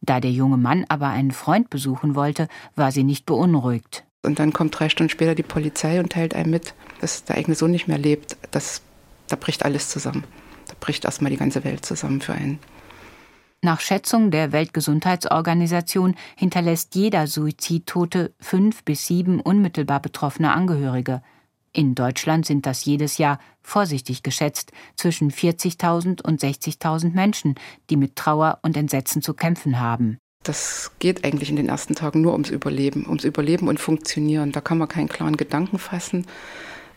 Da 0.00 0.20
der 0.20 0.32
junge 0.32 0.56
Mann 0.56 0.84
aber 0.88 1.08
einen 1.08 1.30
Freund 1.30 1.70
besuchen 1.70 2.14
wollte, 2.14 2.48
war 2.74 2.90
sie 2.90 3.04
nicht 3.04 3.24
beunruhigt. 3.24 4.04
Und 4.22 4.38
dann 4.38 4.52
kommt 4.52 4.78
drei 4.78 4.88
Stunden 4.88 5.10
später 5.10 5.34
die 5.34 5.42
Polizei 5.42 6.00
und 6.00 6.12
teilt 6.12 6.34
einem 6.34 6.50
mit, 6.50 6.74
dass 7.00 7.24
der 7.24 7.36
eigene 7.36 7.56
Sohn 7.56 7.70
nicht 7.70 7.88
mehr 7.88 7.98
lebt. 7.98 8.36
Das, 8.50 8.82
da 9.28 9.36
bricht 9.36 9.64
alles 9.64 9.88
zusammen. 9.88 10.24
Da 10.68 10.74
bricht 10.78 11.04
erstmal 11.04 11.30
die 11.30 11.36
ganze 11.36 11.64
Welt 11.64 11.84
zusammen 11.84 12.20
für 12.20 12.32
einen. 12.32 12.58
Nach 13.64 13.80
Schätzung 13.80 14.32
der 14.32 14.50
Weltgesundheitsorganisation 14.50 16.16
hinterlässt 16.36 16.96
jeder 16.96 17.28
Suizidtote 17.28 18.34
fünf 18.40 18.82
bis 18.82 19.06
sieben 19.06 19.40
unmittelbar 19.40 20.00
betroffene 20.00 20.52
Angehörige. 20.52 21.22
In 21.74 21.94
Deutschland 21.94 22.44
sind 22.44 22.66
das 22.66 22.84
jedes 22.84 23.16
Jahr, 23.16 23.38
vorsichtig 23.62 24.22
geschätzt, 24.22 24.72
zwischen 24.94 25.30
40.000 25.30 26.22
und 26.22 26.42
60.000 26.42 27.12
Menschen, 27.12 27.54
die 27.88 27.96
mit 27.96 28.14
Trauer 28.16 28.58
und 28.62 28.76
Entsetzen 28.76 29.22
zu 29.22 29.32
kämpfen 29.32 29.80
haben. 29.80 30.18
Das 30.42 30.90
geht 30.98 31.24
eigentlich 31.24 31.48
in 31.48 31.56
den 31.56 31.68
ersten 31.68 31.94
Tagen 31.94 32.20
nur 32.20 32.32
ums 32.32 32.50
Überleben, 32.50 33.06
ums 33.06 33.24
Überleben 33.24 33.68
und 33.68 33.80
Funktionieren. 33.80 34.52
Da 34.52 34.60
kann 34.60 34.76
man 34.76 34.88
keinen 34.88 35.08
klaren 35.08 35.36
Gedanken 35.36 35.78
fassen. 35.78 36.26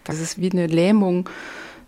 Das 0.03 0.20
ist 0.20 0.41
wie 0.41 0.51
eine 0.51 0.67
Lähmung, 0.67 1.29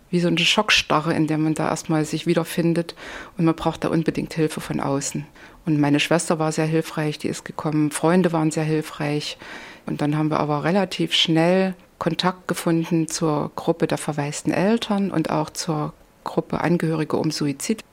wie 0.08 0.20
so 0.20 0.28
eine 0.28 0.38
Schockstarre, 0.38 1.12
in 1.12 1.26
der 1.26 1.36
man 1.36 1.54
da 1.54 1.68
erstmal 1.68 2.04
sich 2.04 2.26
wiederfindet. 2.26 2.94
Und 3.36 3.44
man 3.44 3.56
braucht 3.56 3.84
da 3.84 3.88
unbedingt 3.88 4.32
Hilfe 4.32 4.60
von 4.60 4.80
außen. 4.80 5.26
Und 5.66 5.78
meine 5.78 6.00
Schwester 6.00 6.38
war 6.38 6.52
sehr 6.52 6.66
hilfreich, 6.66 7.18
die 7.18 7.28
ist 7.28 7.44
gekommen. 7.44 7.90
Freunde 7.90 8.32
waren 8.32 8.50
sehr 8.50 8.64
hilfreich. 8.64 9.36
Und 9.84 10.00
dann 10.00 10.16
haben 10.16 10.30
wir 10.30 10.40
aber 10.40 10.64
relativ 10.64 11.12
schnell 11.12 11.74
Kontakt 11.98 12.48
gefunden 12.48 13.08
zur 13.08 13.50
Gruppe 13.56 13.86
der 13.86 13.98
verwaisten 13.98 14.52
Eltern 14.52 15.10
und 15.10 15.30
auch 15.30 15.50
zur 15.50 15.92
Gruppe 16.24 16.60
Angehörige 16.60 17.16
um 17.16 17.30
Suizid. 17.30 17.84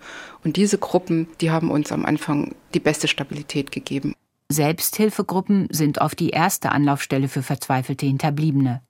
Und 0.43 0.57
diese 0.57 0.77
Gruppen, 0.77 1.27
die 1.41 1.51
haben 1.51 1.71
uns 1.71 1.91
am 1.91 2.05
Anfang 2.05 2.53
die 2.73 2.79
beste 2.79 3.07
Stabilität 3.07 3.71
gegeben. 3.71 4.13
Selbsthilfegruppen 4.49 5.67
sind 5.71 5.99
oft 5.99 6.19
die 6.19 6.29
erste 6.29 6.71
Anlaufstelle 6.71 7.27
für 7.27 7.41
verzweifelte 7.41 8.05
Hinterbliebene. 8.05 8.81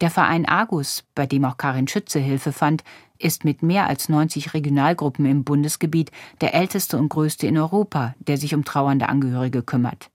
Der 0.00 0.10
Verein 0.10 0.46
Argus, 0.46 1.04
bei 1.14 1.26
dem 1.26 1.44
auch 1.44 1.56
Karin 1.56 1.88
Schütze 1.88 2.18
Hilfe 2.18 2.52
fand, 2.52 2.84
ist 3.18 3.44
mit 3.44 3.62
mehr 3.62 3.88
als 3.88 4.08
90 4.08 4.54
Regionalgruppen 4.54 5.26
im 5.26 5.44
Bundesgebiet 5.44 6.10
der 6.40 6.54
älteste 6.54 6.98
und 6.98 7.08
größte 7.08 7.46
in 7.46 7.58
Europa, 7.58 8.14
der 8.18 8.38
sich 8.38 8.54
um 8.54 8.64
trauernde 8.64 9.08
Angehörige 9.08 9.62
kümmert. 9.62 10.10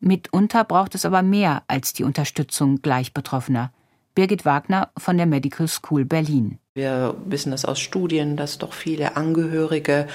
Mitunter 0.00 0.64
braucht 0.64 0.94
es 0.94 1.04
aber 1.04 1.22
mehr 1.22 1.62
als 1.68 1.92
die 1.92 2.04
Unterstützung 2.04 2.82
gleich 2.82 3.14
Betroffener. 3.14 3.72
Birgit 4.14 4.44
Wagner 4.44 4.90
von 4.96 5.16
der 5.16 5.26
Medical 5.26 5.66
School 5.66 6.04
Berlin. 6.04 6.58
Wir 6.76 7.14
wissen 7.24 7.52
es 7.52 7.64
aus 7.64 7.78
Studien, 7.78 8.36
dass 8.36 8.58
doch 8.58 8.72
viele 8.72 9.16
Angehörige 9.16 10.08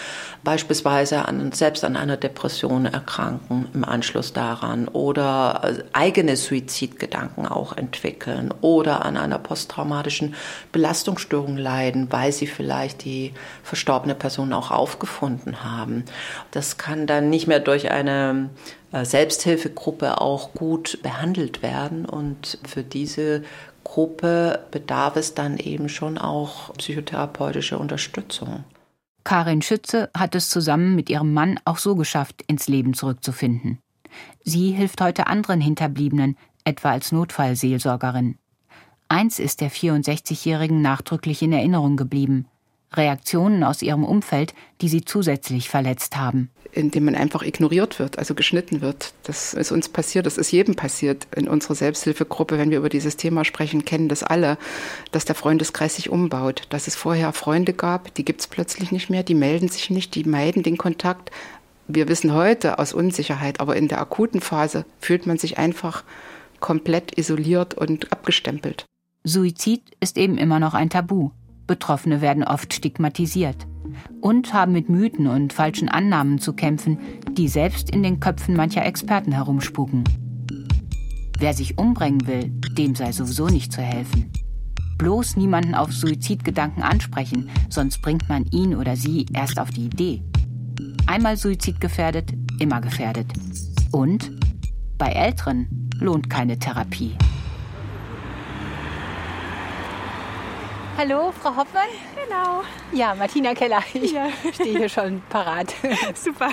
beispielsweise 0.44 1.26
an, 1.26 1.54
selbst 1.54 1.86
an 1.86 1.96
einer 1.96 2.18
Depression 2.18 2.86
erkranken 2.86 3.70
im 3.74 3.86
Anschluss 3.86 4.34
daran 4.34 4.90
oder 4.90 5.62
äh, 5.64 5.84
eigene 5.94 6.36
Suizidgedanken 6.36 7.46
auch 7.46 7.78
entwickeln 7.78 8.54
oder 8.60 9.06
an 9.06 9.16
einer 9.16 9.40
posttraumatischen 9.40 10.36
Belastungsstörung 10.74 11.56
leiden, 11.56 12.12
weil 12.12 12.34
sie 12.34 12.48
vielleicht 12.48 13.06
die 13.06 13.32
verstorbene 13.64 14.16
Person 14.16 14.52
auch 14.52 14.72
aufgefunden 14.72 15.64
haben. 15.64 16.04
Das 16.52 16.78
kann 16.78 17.08
dann 17.08 17.30
nicht 17.30 17.48
mehr 17.48 17.62
durch 17.62 17.90
eine 17.90 18.50
äh, 18.92 19.06
Selbsthilfegruppe 19.06 20.20
auch 20.20 20.54
gut 20.54 21.00
behandelt 21.04 21.62
werden 21.62 22.06
und 22.06 22.58
für 22.68 22.84
diese 22.84 23.44
Gruppe 23.92 24.68
bedarf 24.70 25.16
es 25.16 25.34
dann 25.34 25.58
eben 25.58 25.90
schon 25.90 26.20
auch 26.20 26.72
psychotherapeutische 26.76 27.80
Unterstützung. 27.80 28.64
Karin 29.24 29.64
Schütze 29.64 30.12
hat 30.16 30.36
es 30.36 30.52
zusammen 30.52 30.96
mit 30.96 31.10
ihrem 31.10 31.34
Mann 31.34 31.60
auch 31.66 31.80
so 31.80 31.96
geschafft, 31.96 32.44
ins 32.46 32.68
Leben 32.68 32.94
zurückzufinden. 32.94 33.80
Sie 34.44 34.72
hilft 34.72 35.02
heute 35.02 35.26
anderen 35.26 35.60
Hinterbliebenen, 35.60 36.38
etwa 36.66 36.92
als 36.92 37.12
Notfallseelsorgerin. 37.12 38.38
Eins 39.08 39.40
ist 39.40 39.60
der 39.60 39.72
64-Jährigen 39.72 40.84
nachdrücklich 40.84 41.42
in 41.42 41.52
Erinnerung 41.52 41.98
geblieben. 41.98 42.46
Reaktionen 42.94 43.64
aus 43.64 43.82
ihrem 43.82 44.04
Umfeld, 44.04 44.54
die 44.82 44.90
sie 44.90 45.06
zusätzlich 45.06 45.70
verletzt 45.70 46.18
haben. 46.18 46.50
Indem 46.72 47.06
man 47.06 47.16
einfach 47.16 47.42
ignoriert 47.42 48.00
wird, 48.00 48.20
also 48.20 48.36
geschnitten 48.36 48.82
wird. 48.82 49.14
Das 49.24 49.54
ist 49.54 49.72
uns 49.72 49.90
passiert, 49.90 50.26
das 50.26 50.38
ist 50.38 50.52
jedem 50.52 50.76
passiert 50.76 51.28
in 51.36 51.48
unserer 51.48 51.76
Selbsthilfegruppe, 51.76 52.58
wenn 52.58 52.70
wir 52.70 52.78
über 52.80 52.90
dieses 52.90 53.18
Thema 53.18 53.44
sprechen, 53.46 53.86
kennen 53.86 54.08
das 54.08 54.24
alle, 54.24 54.58
dass 55.12 55.26
der 55.26 55.36
Freundeskreis 55.36 55.96
sich 55.96 56.10
umbaut, 56.10 56.64
dass 56.70 56.88
es 56.88 56.96
vorher 56.96 57.34
Freunde 57.34 57.74
gab, 57.74 58.14
die 58.16 58.26
gibt 58.26 58.42
es 58.42 58.48
plötzlich 58.48 58.92
nicht 58.92 59.10
mehr, 59.10 59.24
die 59.24 59.36
melden 59.36 59.68
sich 59.68 59.90
nicht, 59.90 60.16
die 60.16 60.24
meiden 60.24 60.64
den 60.64 60.78
Kontakt. 60.78 61.32
Wir 61.88 62.08
wissen 62.08 62.34
heute 62.34 62.78
aus 62.78 62.94
Unsicherheit, 62.94 63.60
aber 63.60 63.76
in 63.76 63.88
der 63.88 64.00
akuten 64.00 64.42
Phase 64.42 64.86
fühlt 65.00 65.26
man 65.26 65.40
sich 65.40 65.58
einfach 65.58 66.04
komplett 66.60 67.18
isoliert 67.18 67.74
und 67.74 68.12
abgestempelt. 68.12 68.86
Suizid 69.24 69.82
ist 70.00 70.18
eben 70.18 70.38
immer 70.38 70.60
noch 70.60 70.74
ein 70.74 70.90
Tabu. 70.90 71.32
Betroffene 71.70 72.20
werden 72.20 72.44
oft 72.44 72.74
stigmatisiert 72.74 73.68
und 74.22 74.54
haben 74.54 74.72
mit 74.72 74.90
Mythen 74.90 75.28
und 75.28 75.54
falschen 75.54 75.88
Annahmen 75.88 76.40
zu 76.40 76.54
kämpfen, 76.54 76.98
die 77.32 77.48
selbst 77.48 77.92
in 77.92 78.02
den 78.02 78.20
Köpfen 78.20 78.56
mancher 78.56 78.84
Experten 78.84 79.32
herumspuken. 79.32 80.04
Wer 81.38 81.54
sich 81.54 81.78
umbringen 81.78 82.26
will, 82.26 82.50
dem 82.76 82.96
sei 82.96 83.12
sowieso 83.12 83.50
nicht 83.50 83.72
zu 83.72 83.84
helfen. 83.84 84.32
Bloß 84.98 85.38
niemanden 85.38 85.76
auf 85.76 85.94
Suizidgedanken 85.94 86.82
ansprechen, 86.82 87.52
sonst 87.70 88.02
bringt 88.02 88.28
man 88.28 88.46
ihn 88.48 88.76
oder 88.76 88.96
sie 88.96 89.28
erst 89.32 89.60
auf 89.60 89.70
die 89.70 89.86
Idee. 89.86 90.24
Einmal 91.06 91.38
suizidgefährdet, 91.38 92.34
immer 92.60 92.82
gefährdet. 92.82 93.28
Und 93.92 94.32
bei 94.98 95.12
Älteren 95.12 95.90
lohnt 96.00 96.32
keine 96.32 96.58
Therapie. 96.58 97.16
Hallo, 101.00 101.32
Frau 101.32 101.56
Hoffmann? 101.56 101.88
Genau. 102.14 102.62
Ja, 102.92 103.16
Martina 103.16 103.54
Keller. 103.54 103.82
Ich 103.94 104.12
Ja. 104.12 104.28
stehe 104.54 104.80
hier 104.80 104.90
schon 104.90 105.22
parat. 105.30 105.74
Super. 106.14 106.50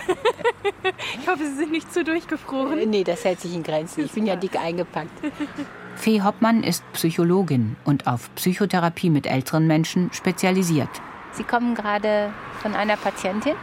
Ich 1.20 1.26
hoffe, 1.26 1.44
Sie 1.44 1.56
sind 1.56 1.72
nicht 1.72 1.92
zu 1.92 2.04
durchgefroren. 2.04 2.88
Nee, 2.88 3.02
das 3.02 3.24
hält 3.24 3.40
sich 3.40 3.52
in 3.56 3.64
Grenzen. 3.64 4.04
Ich 4.04 4.12
bin 4.12 4.24
ja 4.24 4.36
dick 4.36 4.56
eingepackt. 4.56 5.10
Fee 5.96 6.22
Hoppmann 6.22 6.62
ist 6.62 6.84
Psychologin 6.92 7.74
und 7.84 8.06
auf 8.06 8.32
Psychotherapie 8.36 9.10
mit 9.10 9.26
älteren 9.26 9.66
Menschen 9.66 10.12
spezialisiert. 10.12 10.90
Sie 11.32 11.42
kommen 11.42 11.74
gerade 11.74 12.32
von 12.62 12.76
einer 12.76 12.96
Patientin? 12.96 13.54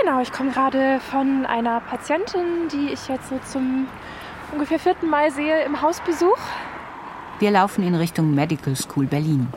Genau, 0.00 0.22
ich 0.22 0.32
komme 0.32 0.52
gerade 0.52 1.00
von 1.10 1.44
einer 1.44 1.80
Patientin, 1.80 2.68
die 2.72 2.94
ich 2.94 3.08
jetzt 3.08 3.28
so 3.28 3.38
zum 3.44 3.88
ungefähr 4.52 4.78
vierten 4.78 5.10
Mal 5.10 5.30
sehe 5.32 5.64
im 5.64 5.82
Hausbesuch. 5.82 6.38
Wir 7.40 7.50
laufen 7.50 7.86
in 7.86 7.94
Richtung 7.94 8.34
Medical 8.34 8.74
School 8.74 9.04
Berlin. 9.04 9.48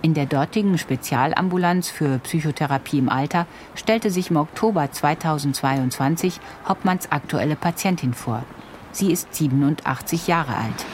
In 0.00 0.14
der 0.14 0.26
dortigen 0.26 0.78
Spezialambulanz 0.78 1.90
für 1.90 2.18
Psychotherapie 2.20 2.98
im 2.98 3.08
Alter 3.08 3.46
stellte 3.74 4.10
sich 4.10 4.30
im 4.30 4.36
Oktober 4.36 4.90
2022 4.92 6.38
Hoppmanns 6.68 7.10
aktuelle 7.10 7.56
Patientin 7.56 8.14
vor. 8.14 8.44
Sie 8.92 9.10
ist 9.10 9.34
87 9.34 10.28
Jahre 10.28 10.54
alt. 10.54 10.86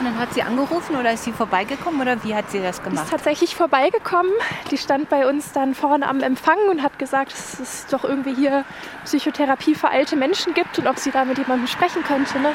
Und 0.00 0.06
dann 0.06 0.18
hat 0.18 0.34
sie 0.34 0.42
angerufen 0.42 0.96
oder 0.96 1.12
ist 1.12 1.24
sie 1.24 1.32
vorbeigekommen 1.32 2.00
oder 2.00 2.24
wie 2.24 2.34
hat 2.34 2.50
sie 2.50 2.58
das 2.58 2.76
Die 2.78 2.80
ist 2.80 2.84
gemacht? 2.84 3.06
tatsächlich 3.10 3.54
vorbeigekommen. 3.54 4.32
Die 4.70 4.78
stand 4.78 5.08
bei 5.10 5.28
uns 5.28 5.52
dann 5.52 5.74
vorne 5.74 6.08
am 6.08 6.20
Empfang 6.20 6.58
und 6.70 6.82
hat 6.82 6.98
gesagt, 6.98 7.32
dass 7.32 7.60
es 7.60 7.86
doch 7.86 8.02
irgendwie 8.02 8.34
hier 8.34 8.64
Psychotherapie 9.04 9.74
für 9.76 9.90
alte 9.90 10.16
Menschen 10.16 10.54
gibt 10.54 10.76
und 10.78 10.88
ob 10.88 10.98
sie 10.98 11.12
da 11.12 11.24
mit 11.24 11.38
jemandem 11.38 11.68
sprechen 11.68 12.02
könnte. 12.02 12.40
Ne? 12.40 12.50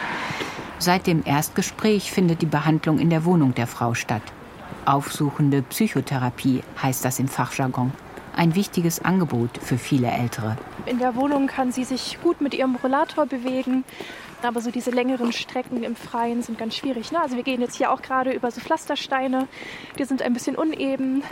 Seit 0.80 1.08
dem 1.08 1.22
Erstgespräch 1.24 2.12
findet 2.12 2.42
die 2.42 2.48
Behandlung 2.48 3.00
in 3.00 3.10
der 3.10 3.24
Wohnung 3.24 3.54
der 3.56 3.68
Frau 3.68 3.94
statt. 3.94 4.24
Aufsuchende 4.86 5.62
Psychotherapie 5.64 6.64
heißt 6.82 7.04
das 7.04 7.20
im 7.20 7.28
Fachjargon. 7.28 7.92
Ein 8.36 8.56
wichtiges 8.56 9.04
Angebot 9.04 9.58
für 9.58 9.78
viele 9.78 10.12
Ältere. 10.12 10.58
In 10.86 11.00
der 11.00 11.16
Wohnung 11.16 11.48
kann 11.48 11.72
sie 11.72 11.84
sich 11.84 12.20
gut 12.22 12.42
mit 12.42 12.54
ihrem 12.54 12.76
Rollator 12.76 13.26
bewegen. 13.26 13.84
Aber 14.44 14.62
so 14.62 14.70
diese 14.70 14.92
längeren 14.92 15.32
Strecken 15.32 15.84
im 15.84 15.96
Freien 15.96 16.44
sind 16.44 16.60
ganz 16.60 16.76
schwierig. 16.76 17.12
Ne? 17.12 17.20
Also 17.20 17.36
wir 17.36 17.44
gehen 17.44 17.62
jetzt 17.62 17.76
hier 17.76 17.92
auch 17.92 18.02
gerade 18.02 18.32
über 18.32 18.52
so 18.52 18.62
Pflastersteine. 18.62 19.48
Die 19.98 20.04
sind 20.04 20.22
ein 20.22 20.34
bisschen 20.34 20.56
uneben. 20.56 21.24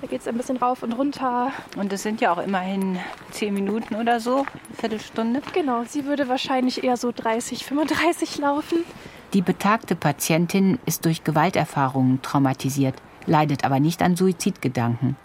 Da 0.00 0.06
geht 0.06 0.22
es 0.22 0.28
ein 0.28 0.36
bisschen 0.36 0.56
rauf 0.56 0.82
und 0.82 0.92
runter. 0.92 1.52
Und 1.76 1.92
es 1.92 2.02
sind 2.02 2.20
ja 2.20 2.32
auch 2.32 2.42
immerhin 2.42 2.98
zehn 3.30 3.54
Minuten 3.54 3.94
oder 3.94 4.18
so, 4.18 4.38
eine 4.38 4.76
Viertelstunde. 4.78 5.42
Genau, 5.52 5.84
sie 5.86 6.06
würde 6.06 6.28
wahrscheinlich 6.28 6.82
eher 6.82 6.96
so 6.96 7.12
30, 7.14 7.64
35 7.64 8.38
laufen. 8.38 8.84
Die 9.32 9.42
betagte 9.42 9.94
Patientin 9.94 10.78
ist 10.86 11.04
durch 11.04 11.22
Gewalterfahrungen 11.22 12.20
traumatisiert, 12.20 12.96
leidet 13.26 13.64
aber 13.64 13.78
nicht 13.78 14.02
an 14.02 14.16
Suizidgedanken. 14.16 15.16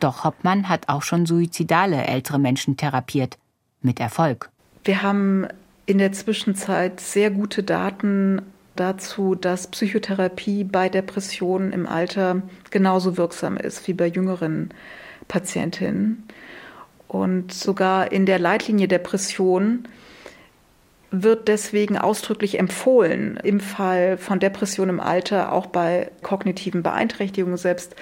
Doch 0.00 0.24
Hoppmann 0.24 0.68
hat 0.68 0.88
auch 0.88 1.02
schon 1.02 1.24
suizidale 1.24 2.04
ältere 2.04 2.38
Menschen 2.38 2.76
therapiert. 2.76 3.38
Mit 3.80 4.00
Erfolg. 4.00 4.50
Wir 4.82 5.02
haben 5.02 5.46
in 5.86 5.98
der 5.98 6.12
Zwischenzeit 6.12 7.00
sehr 7.00 7.30
gute 7.30 7.62
Daten 7.62 8.40
dazu, 8.76 9.34
dass 9.34 9.66
Psychotherapie 9.66 10.64
bei 10.64 10.88
Depressionen 10.88 11.72
im 11.72 11.86
Alter 11.86 12.42
genauso 12.70 13.16
wirksam 13.16 13.56
ist 13.56 13.86
wie 13.86 13.92
bei 13.92 14.06
jüngeren 14.06 14.70
Patientinnen. 15.28 16.24
Und 17.08 17.52
sogar 17.52 18.10
in 18.10 18.26
der 18.26 18.38
Leitlinie 18.38 18.88
Depression 18.88 19.86
wird 21.22 21.48
deswegen 21.48 21.96
ausdrücklich 21.96 22.58
empfohlen, 22.58 23.38
im 23.42 23.60
Fall 23.60 24.18
von 24.18 24.40
Depression 24.40 24.88
im 24.88 25.00
Alter, 25.00 25.52
auch 25.52 25.66
bei 25.66 26.10
kognitiven 26.22 26.82
Beeinträchtigungen 26.82 27.56
selbst, 27.56 27.94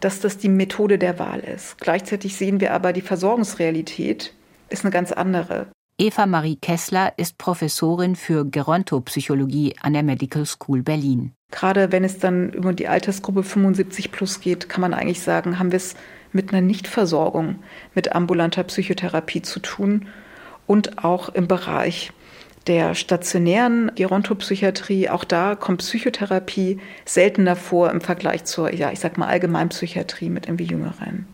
dass 0.00 0.20
das 0.20 0.38
die 0.38 0.48
Methode 0.48 0.98
der 0.98 1.18
Wahl 1.18 1.40
ist. 1.40 1.78
Gleichzeitig 1.80 2.36
sehen 2.36 2.60
wir 2.60 2.72
aber, 2.72 2.92
die 2.92 3.00
Versorgungsrealität 3.00 4.34
ist 4.68 4.84
eine 4.84 4.92
ganz 4.92 5.12
andere. 5.12 5.66
Eva 5.96 6.26
Marie 6.26 6.56
Kessler 6.56 7.12
ist 7.16 7.38
Professorin 7.38 8.16
für 8.16 8.44
Gerontopsychologie 8.44 9.76
an 9.80 9.92
der 9.92 10.02
Medical 10.02 10.44
School 10.44 10.82
Berlin. 10.82 11.32
Gerade 11.52 11.92
wenn 11.92 12.02
es 12.02 12.18
dann 12.18 12.52
über 12.52 12.72
die 12.72 12.88
Altersgruppe 12.88 13.44
75 13.44 14.10
plus 14.10 14.40
geht, 14.40 14.68
kann 14.68 14.80
man 14.80 14.92
eigentlich 14.92 15.20
sagen, 15.20 15.60
haben 15.60 15.70
wir 15.70 15.76
es 15.76 15.94
mit 16.32 16.52
einer 16.52 16.62
Nichtversorgung 16.62 17.60
mit 17.94 18.12
ambulanter 18.12 18.64
Psychotherapie 18.64 19.42
zu 19.42 19.60
tun 19.60 20.08
und 20.66 21.04
auch 21.04 21.28
im 21.28 21.46
Bereich 21.46 22.12
der 22.66 22.94
stationären 22.94 23.92
Gerontopsychiatrie, 23.94 25.10
auch 25.10 25.24
da 25.24 25.54
kommt 25.54 25.78
Psychotherapie 25.80 26.80
seltener 27.04 27.56
vor 27.56 27.90
im 27.90 28.00
Vergleich 28.00 28.44
zur, 28.44 28.72
ja, 28.72 28.90
ich 28.90 29.00
sag 29.00 29.18
mal, 29.18 29.26
Allgemeinpsychiatrie 29.26 30.30
mit 30.30 30.46
irgendwie 30.46 30.64
Jüngeren. 30.64 31.26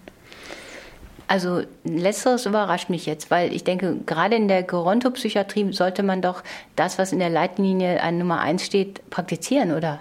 Also 1.28 1.62
letzteres 1.84 2.46
überrascht 2.46 2.90
mich 2.90 3.06
jetzt, 3.06 3.30
weil 3.30 3.54
ich 3.54 3.62
denke, 3.62 3.98
gerade 4.04 4.34
in 4.34 4.48
der 4.48 4.64
Gerontopsychiatrie 4.64 5.72
sollte 5.72 6.02
man 6.02 6.22
doch 6.22 6.42
das, 6.74 6.98
was 6.98 7.12
in 7.12 7.20
der 7.20 7.30
Leitlinie 7.30 8.02
an 8.02 8.18
Nummer 8.18 8.40
1 8.40 8.66
steht, 8.66 9.08
praktizieren, 9.10 9.72
oder? 9.72 10.00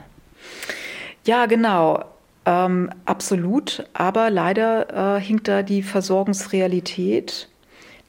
Ja, 1.26 1.46
genau. 1.46 2.04
Ähm, 2.48 2.90
absolut. 3.06 3.86
Aber 3.94 4.32
leider 4.32 5.18
äh, 5.18 5.22
hinkt 5.22 5.48
da 5.48 5.62
die 5.62 5.84
Versorgungsrealität 5.84 7.49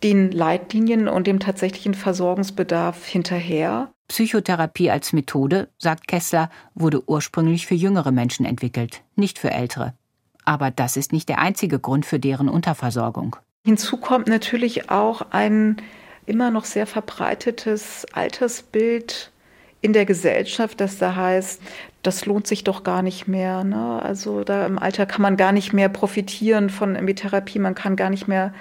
den 0.03 0.31
Leitlinien 0.31 1.09
und 1.09 1.27
dem 1.27 1.41
tatsächlichen 1.41 1.95
Versorgungsbedarf 1.95 3.07
hinterher. 3.07 3.91
Psychotherapie 4.09 4.91
als 4.91 5.13
Methode, 5.13 5.69
sagt 5.79 6.09
Kessler, 6.09 6.51
wurde 6.75 7.09
ursprünglich 7.09 7.67
für 7.67 7.75
jüngere 7.75 8.11
Menschen 8.11 8.45
entwickelt, 8.45 9.03
nicht 9.15 9.39
für 9.39 9.51
ältere. 9.51 9.95
Aber 10.45 10.71
das 10.71 10.97
ist 10.97 11.13
nicht 11.13 11.29
der 11.29 11.39
einzige 11.39 11.79
Grund 11.79 12.07
für 12.07 12.19
deren 12.19 12.49
Unterversorgung. 12.49 13.37
Hinzu 13.65 13.99
kommt 13.99 14.27
natürlich 14.27 14.91
auch 14.91 15.23
ein 15.31 15.77
immer 16.27 16.51
noch 16.51 16.65
sehr 16.65 16.87
verbreitetes 16.87 18.07
Altersbild 18.13 19.31
in 19.83 19.93
der 19.93 20.07
Gesellschaft, 20.07 20.81
das 20.81 20.99
da 20.99 21.15
heißt, 21.15 21.61
das 22.03 22.27
lohnt 22.27 22.47
sich 22.47 22.65
doch 22.65 22.83
gar 22.83 23.03
nicht 23.03 23.29
mehr. 23.29 23.65
Ne? 23.65 24.01
Also 24.03 24.45
da 24.45 24.67
im 24.67 24.79
Alter 24.79 25.07
kann 25.07 25.23
man 25.23 25.37
gar 25.37 25.53
nicht 25.53 25.73
mehr 25.73 25.89
profitieren 25.89 26.71
von 26.71 26.95
Therapie, 27.15 27.59
man 27.59 27.75
kann 27.75 27.97
gar 27.97 28.11
nicht 28.11 28.29
mehr 28.29 28.53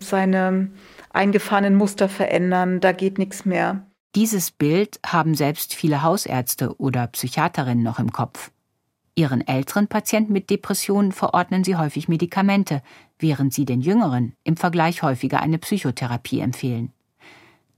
seine 0.00 0.70
eingefahrenen 1.10 1.74
Muster 1.74 2.08
verändern, 2.08 2.80
da 2.80 2.92
geht 2.92 3.18
nichts 3.18 3.44
mehr. 3.44 3.86
Dieses 4.14 4.50
Bild 4.50 4.98
haben 5.06 5.34
selbst 5.34 5.74
viele 5.74 6.02
Hausärzte 6.02 6.76
oder 6.80 7.06
Psychiaterinnen 7.06 7.84
noch 7.84 7.98
im 7.98 8.12
Kopf. 8.12 8.50
Ihren 9.14 9.46
älteren 9.46 9.86
Patienten 9.86 10.32
mit 10.32 10.50
Depressionen 10.50 11.12
verordnen 11.12 11.62
sie 11.62 11.76
häufig 11.76 12.08
Medikamente, 12.08 12.82
während 13.18 13.52
sie 13.52 13.64
den 13.64 13.80
jüngeren 13.80 14.34
im 14.44 14.56
Vergleich 14.56 15.02
häufiger 15.02 15.40
eine 15.40 15.58
Psychotherapie 15.58 16.40
empfehlen. 16.40 16.92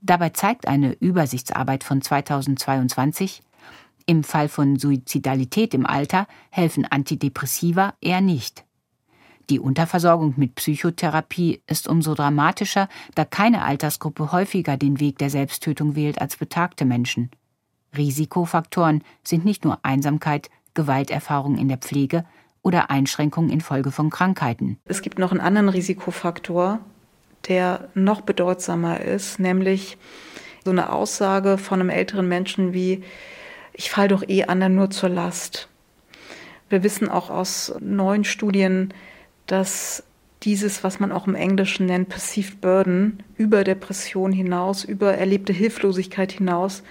Dabei 0.01 0.29
zeigt 0.29 0.67
eine 0.67 0.93
Übersichtsarbeit 0.93 1.83
von 1.83 2.01
2022, 2.01 3.41
im 4.05 4.23
Fall 4.23 4.49
von 4.49 4.77
Suizidalität 4.77 5.73
im 5.73 5.85
Alter 5.85 6.27
helfen 6.49 6.85
Antidepressiva 6.85 7.93
eher 8.01 8.21
nicht. 8.21 8.65
Die 9.49 9.59
Unterversorgung 9.59 10.33
mit 10.37 10.55
Psychotherapie 10.55 11.61
ist 11.67 11.87
umso 11.87 12.15
dramatischer, 12.15 12.87
da 13.15 13.25
keine 13.25 13.63
Altersgruppe 13.63 14.31
häufiger 14.31 14.77
den 14.77 14.99
Weg 14.99 15.17
der 15.17 15.29
Selbsttötung 15.29 15.95
wählt 15.95 16.21
als 16.21 16.37
betagte 16.37 16.85
Menschen. 16.85 17.29
Risikofaktoren 17.95 19.03
sind 19.23 19.45
nicht 19.45 19.65
nur 19.65 19.79
Einsamkeit, 19.83 20.49
Gewalterfahrung 20.73 21.57
in 21.57 21.67
der 21.67 21.77
Pflege 21.77 22.25
oder 22.61 22.89
Einschränkungen 22.89 23.51
infolge 23.51 23.91
von 23.91 24.09
Krankheiten. 24.09 24.79
Es 24.85 25.01
gibt 25.01 25.19
noch 25.19 25.31
einen 25.31 25.41
anderen 25.41 25.69
Risikofaktor, 25.69 26.79
der 27.47 27.89
noch 27.93 28.21
bedeutsamer 28.21 29.01
ist, 29.01 29.39
nämlich 29.39 29.97
so 30.63 30.71
eine 30.71 30.91
Aussage 30.93 31.57
von 31.57 31.81
einem 31.81 31.89
älteren 31.89 32.27
Menschen 32.27 32.73
wie 32.73 33.03
ich 33.73 33.89
falle 33.89 34.09
doch 34.09 34.23
eh 34.27 34.43
anderen 34.43 34.75
nur 34.75 34.91
zur 34.91 35.09
Last. 35.09 35.67
Wir 36.69 36.83
wissen 36.83 37.09
auch 37.09 37.29
aus 37.29 37.73
neuen 37.79 38.23
Studien, 38.23 38.93
dass 39.47 40.03
dieses, 40.43 40.83
was 40.83 40.99
man 40.99 41.11
auch 41.11 41.27
im 41.27 41.35
Englischen 41.35 41.85
nennt, 41.85 42.09
Perceived 42.09 42.59
Burden, 42.61 43.23
über 43.37 43.63
Depression 43.63 44.31
hinaus, 44.31 44.83
über 44.83 45.13
erlebte 45.13 45.53
Hilflosigkeit 45.53 46.31
hinaus, 46.31 46.83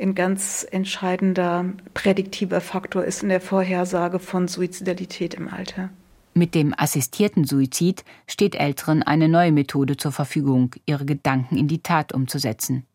ein 0.00 0.14
ganz 0.14 0.66
entscheidender 0.70 1.66
prädiktiver 1.94 2.60
Faktor 2.60 3.04
ist 3.04 3.22
in 3.22 3.28
der 3.28 3.40
Vorhersage 3.40 4.18
von 4.18 4.48
Suizidalität 4.48 5.34
im 5.34 5.48
Alter. 5.48 5.90
Mit 6.34 6.54
dem 6.54 6.74
assistierten 6.76 7.44
Suizid 7.44 8.04
steht 8.26 8.54
Älteren 8.54 9.02
eine 9.02 9.28
neue 9.28 9.52
Methode 9.52 9.98
zur 9.98 10.12
Verfügung, 10.12 10.74
ihre 10.86 11.04
Gedanken 11.04 11.58
in 11.58 11.68
die 11.68 11.82
Tat 11.82 12.14
umzusetzen. 12.14 12.86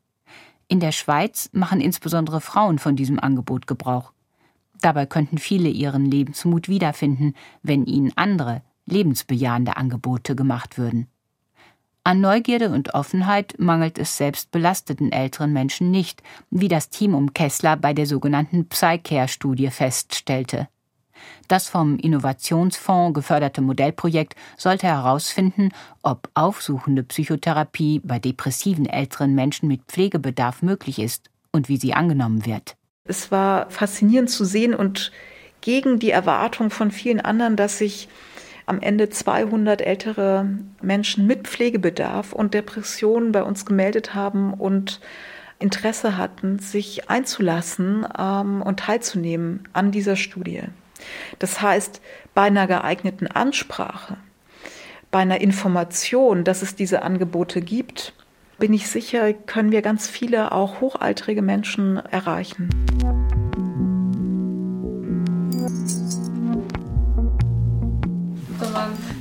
In 0.67 0.79
der 0.79 0.91
Schweiz 0.91 1.49
machen 1.53 1.79
insbesondere 1.79 2.41
Frauen 2.41 2.79
von 2.79 2.95
diesem 2.95 3.19
Angebot 3.19 3.67
Gebrauch. 3.67 4.11
Dabei 4.81 5.05
könnten 5.05 5.37
viele 5.37 5.69
ihren 5.69 6.05
Lebensmut 6.05 6.67
wiederfinden, 6.67 7.35
wenn 7.63 7.85
ihnen 7.85 8.11
andere, 8.15 8.63
lebensbejahende 8.87 9.77
Angebote 9.77 10.35
gemacht 10.35 10.77
würden. 10.77 11.07
An 12.03 12.21
Neugierde 12.21 12.69
und 12.69 12.93
Offenheit 12.93 13.55
mangelt 13.59 13.97
es 13.99 14.15
selbst 14.15 14.51
belasteten 14.51 15.11
älteren 15.11 15.51
Menschen 15.51 15.91
nicht, 15.91 16.23
wie 16.49 16.69
das 16.69 16.89
Team 16.89 17.13
um 17.13 17.33
Kessler 17.33 17.75
bei 17.75 17.93
der 17.93 18.05
sogenannten 18.05 18.69
Psycare-Studie 18.69 19.69
feststellte. 19.69 20.69
Das 21.49 21.67
vom 21.67 21.97
Innovationsfonds 21.97 23.13
geförderte 23.13 23.61
Modellprojekt 23.61 24.35
sollte 24.55 24.87
herausfinden, 24.87 25.69
ob 26.01 26.29
aufsuchende 26.33 27.03
Psychotherapie 27.03 27.99
bei 28.03 28.19
depressiven 28.19 28.85
älteren 28.85 29.35
Menschen 29.35 29.67
mit 29.67 29.81
Pflegebedarf 29.87 30.61
möglich 30.61 30.99
ist 30.99 31.29
und 31.51 31.67
wie 31.67 31.77
sie 31.77 31.93
angenommen 31.93 32.45
wird. 32.45 32.77
Es 33.03 33.31
war 33.31 33.69
faszinierend 33.69 34.29
zu 34.29 34.45
sehen 34.45 34.73
und 34.73 35.11
gegen 35.61 35.99
die 35.99 36.11
Erwartung 36.11 36.69
von 36.69 36.91
vielen 36.91 37.19
anderen, 37.19 37.55
dass 37.55 37.79
sich 37.79 38.07
am 38.67 38.81
Ende 38.81 39.09
200 39.09 39.81
ältere 39.81 40.45
Menschen 40.81 41.25
mit 41.25 41.47
Pflegebedarf 41.47 42.33
und 42.33 42.53
Depressionen 42.53 43.31
bei 43.31 43.41
uns 43.41 43.65
gemeldet 43.65 44.13
haben 44.13 44.53
und 44.53 44.99
Interesse 45.57 46.17
hatten, 46.17 46.59
sich 46.59 47.09
einzulassen 47.09 48.05
ähm, 48.17 48.61
und 48.61 48.81
teilzunehmen 48.81 49.67
an 49.73 49.91
dieser 49.91 50.15
Studie. 50.15 50.63
Das 51.39 51.61
heißt, 51.61 52.01
bei 52.35 52.43
einer 52.43 52.67
geeigneten 52.67 53.27
Ansprache, 53.27 54.17
bei 55.09 55.19
einer 55.19 55.41
Information, 55.41 56.43
dass 56.43 56.61
es 56.61 56.75
diese 56.75 57.01
Angebote 57.01 57.61
gibt, 57.61 58.13
bin 58.59 58.73
ich 58.73 58.87
sicher, 58.87 59.33
können 59.33 59.71
wir 59.71 59.81
ganz 59.81 60.09
viele 60.09 60.51
auch 60.51 60.81
hochaltrige 60.81 61.41
Menschen 61.41 61.97
erreichen. 61.97 62.69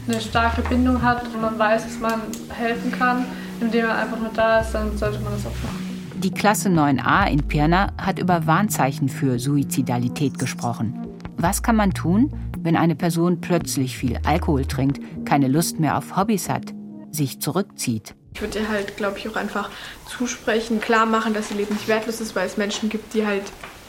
Eine 0.08 0.20
starke 0.20 0.62
Bindung 0.62 1.02
hat 1.02 1.24
und 1.24 1.40
man 1.40 1.58
weiß, 1.58 1.84
dass 1.84 1.98
man 1.98 2.22
helfen 2.50 2.92
kann, 2.92 3.24
indem 3.60 3.86
man 3.86 3.96
einfach 3.96 4.18
nur 4.18 4.30
da 4.34 4.60
ist, 4.60 4.72
dann 4.72 4.96
sollte 4.96 5.18
man 5.20 5.32
das 5.32 5.46
auch 5.46 5.50
machen. 5.64 5.86
Die 6.18 6.30
Klasse 6.30 6.68
9a 6.68 7.30
in 7.30 7.46
Pirna 7.46 7.92
hat 7.98 8.18
über 8.18 8.46
Warnzeichen 8.46 9.08
für 9.08 9.38
Suizidalität 9.38 10.38
gesprochen. 10.38 11.06
Was 11.36 11.62
kann 11.62 11.76
man 11.76 11.92
tun, 11.92 12.32
wenn 12.58 12.76
eine 12.76 12.96
Person 12.96 13.40
plötzlich 13.40 13.98
viel 13.98 14.18
Alkohol 14.24 14.64
trinkt, 14.64 15.00
keine 15.26 15.48
Lust 15.48 15.78
mehr 15.78 15.98
auf 15.98 16.16
Hobbys 16.16 16.48
hat, 16.48 16.72
sich 17.10 17.40
zurückzieht? 17.40 18.14
Ich 18.34 18.40
würde 18.40 18.60
ihr 18.60 18.68
halt, 18.68 18.96
glaube 18.96 19.18
ich, 19.18 19.28
auch 19.28 19.36
einfach 19.36 19.70
zusprechen, 20.06 20.80
klar 20.80 21.06
machen, 21.06 21.34
dass 21.34 21.50
ihr 21.50 21.58
Leben 21.58 21.74
nicht 21.74 21.88
wertlos 21.88 22.20
ist, 22.20 22.34
weil 22.34 22.46
es 22.46 22.56
Menschen 22.56 22.88
gibt, 22.88 23.14
die 23.14 23.26
halt 23.26 23.44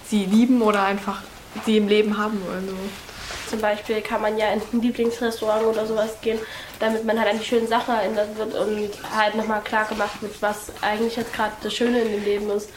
sie 0.05 0.25
lieben 0.25 0.61
oder 0.61 0.83
einfach 0.83 1.21
sie 1.65 1.77
im 1.77 1.87
Leben 1.87 2.17
haben 2.17 2.37
wollen. 2.45 2.67
So. 2.67 2.73
Zum 3.47 3.61
Beispiel 3.61 4.01
kann 4.01 4.21
man 4.21 4.37
ja 4.37 4.51
in 4.51 4.61
ein 4.61 4.81
Lieblingsrestaurant 4.81 5.65
oder 5.65 5.85
sowas 5.85 6.17
gehen, 6.21 6.39
damit 6.79 7.05
man 7.05 7.19
halt 7.19 7.31
an 7.31 7.39
die 7.39 7.45
schönen 7.45 7.67
Sachen 7.67 7.95
erinnert 7.95 8.37
wird 8.37 8.53
und 8.55 8.89
halt 9.15 9.35
nochmal 9.35 9.61
klar 9.61 9.85
gemacht 9.85 10.21
wird, 10.21 10.41
was 10.41 10.71
eigentlich 10.81 11.15
jetzt 11.15 11.33
gerade 11.33 11.53
das 11.63 11.73
Schöne 11.73 12.01
in 12.01 12.11
dem 12.11 12.23
Leben 12.23 12.49
ist. 12.49 12.69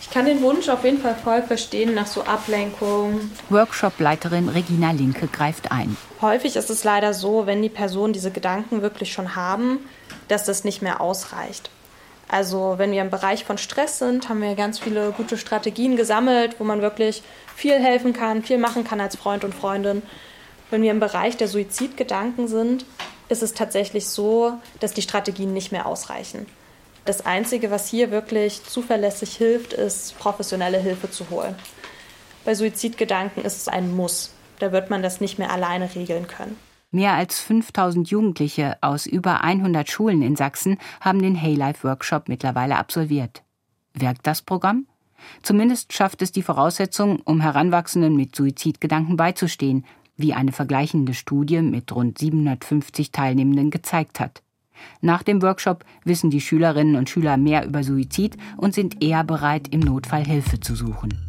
Ich 0.00 0.10
kann 0.10 0.26
den 0.26 0.40
Wunsch 0.42 0.68
auf 0.68 0.84
jeden 0.84 1.00
Fall 1.00 1.16
voll 1.16 1.42
verstehen 1.42 1.94
nach 1.94 2.06
so 2.06 2.22
Ablenkung. 2.22 3.30
Workshop-Leiterin 3.50 4.48
Regina 4.48 4.92
Linke 4.92 5.26
greift 5.26 5.72
ein. 5.72 5.96
Häufig 6.20 6.56
ist 6.56 6.70
es 6.70 6.84
leider 6.84 7.12
so, 7.12 7.46
wenn 7.46 7.60
die 7.60 7.68
Personen 7.68 8.12
diese 8.12 8.30
Gedanken 8.30 8.82
wirklich 8.82 9.12
schon 9.12 9.34
haben, 9.34 9.80
dass 10.28 10.44
das 10.44 10.64
nicht 10.64 10.80
mehr 10.80 11.00
ausreicht. 11.00 11.70
Also 12.28 12.74
wenn 12.76 12.90
wir 12.90 13.02
im 13.02 13.10
Bereich 13.10 13.44
von 13.44 13.56
Stress 13.56 13.98
sind, 13.98 14.28
haben 14.28 14.42
wir 14.42 14.54
ganz 14.56 14.78
viele 14.78 15.12
gute 15.12 15.38
Strategien 15.38 15.96
gesammelt, 15.96 16.58
wo 16.58 16.64
man 16.64 16.82
wirklich 16.82 17.22
viel 17.54 17.78
helfen 17.78 18.12
kann, 18.12 18.42
viel 18.42 18.58
machen 18.58 18.84
kann 18.84 19.00
als 19.00 19.16
Freund 19.16 19.44
und 19.44 19.54
Freundin. 19.54 20.02
Wenn 20.70 20.82
wir 20.82 20.90
im 20.90 21.00
Bereich 21.00 21.36
der 21.36 21.46
Suizidgedanken 21.46 22.48
sind, 22.48 22.84
ist 23.28 23.42
es 23.42 23.54
tatsächlich 23.54 24.08
so, 24.08 24.54
dass 24.80 24.92
die 24.92 25.02
Strategien 25.02 25.52
nicht 25.52 25.70
mehr 25.70 25.86
ausreichen. 25.86 26.46
Das 27.04 27.24
Einzige, 27.24 27.70
was 27.70 27.88
hier 27.88 28.10
wirklich 28.10 28.64
zuverlässig 28.64 29.36
hilft, 29.36 29.72
ist, 29.72 30.18
professionelle 30.18 30.78
Hilfe 30.78 31.08
zu 31.08 31.30
holen. 31.30 31.54
Bei 32.44 32.54
Suizidgedanken 32.54 33.44
ist 33.44 33.56
es 33.56 33.68
ein 33.68 33.94
Muss. 33.94 34.32
Da 34.58 34.72
wird 34.72 34.90
man 34.90 35.02
das 35.02 35.20
nicht 35.20 35.38
mehr 35.38 35.52
alleine 35.52 35.94
regeln 35.94 36.26
können. 36.26 36.58
Mehr 36.96 37.12
als 37.12 37.40
5000 37.40 38.08
Jugendliche 38.08 38.78
aus 38.80 39.04
über 39.04 39.44
100 39.44 39.90
Schulen 39.90 40.22
in 40.22 40.34
Sachsen 40.34 40.78
haben 41.02 41.20
den 41.20 41.38
Haylife 41.38 41.86
Workshop 41.86 42.26
mittlerweile 42.26 42.78
absolviert. 42.78 43.42
Wirkt 43.92 44.26
das 44.26 44.40
Programm? 44.40 44.86
Zumindest 45.42 45.92
schafft 45.92 46.22
es 46.22 46.32
die 46.32 46.40
Voraussetzung, 46.40 47.20
um 47.26 47.42
Heranwachsenden 47.42 48.16
mit 48.16 48.34
Suizidgedanken 48.34 49.18
beizustehen, 49.18 49.84
wie 50.16 50.32
eine 50.32 50.52
vergleichende 50.52 51.12
Studie 51.12 51.60
mit 51.60 51.94
rund 51.94 52.16
750 52.16 53.12
Teilnehmenden 53.12 53.70
gezeigt 53.70 54.18
hat. 54.18 54.42
Nach 55.02 55.22
dem 55.22 55.42
Workshop 55.42 55.84
wissen 56.04 56.30
die 56.30 56.40
Schülerinnen 56.40 56.96
und 56.96 57.10
Schüler 57.10 57.36
mehr 57.36 57.66
über 57.66 57.84
Suizid 57.84 58.38
und 58.56 58.72
sind 58.72 59.04
eher 59.04 59.22
bereit, 59.22 59.68
im 59.68 59.80
Notfall 59.80 60.24
Hilfe 60.24 60.60
zu 60.60 60.74
suchen. 60.74 61.25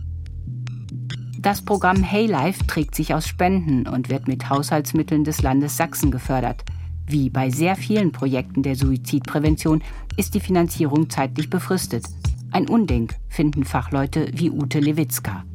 Das 1.39 1.61
Programm 1.61 2.01
Hey 2.01 2.25
Life 2.25 2.65
trägt 2.65 2.95
sich 2.95 3.13
aus 3.13 3.27
Spenden 3.27 3.87
und 3.87 4.09
wird 4.09 4.27
mit 4.27 4.49
Haushaltsmitteln 4.49 5.23
des 5.23 5.43
Landes 5.43 5.77
Sachsen 5.77 6.09
gefördert. 6.09 6.63
Wie 7.05 7.29
bei 7.29 7.51
sehr 7.51 7.75
vielen 7.75 8.11
Projekten 8.11 8.63
der 8.63 8.75
Suizidprävention 8.75 9.83
ist 10.17 10.33
die 10.33 10.39
Finanzierung 10.39 11.11
zeitlich 11.11 11.49
befristet. 11.49 12.05
Ein 12.51 12.67
Unding, 12.67 13.13
finden 13.29 13.65
Fachleute 13.65 14.29
wie 14.33 14.49
Ute 14.49 14.79
Lewitzka. 14.79 15.45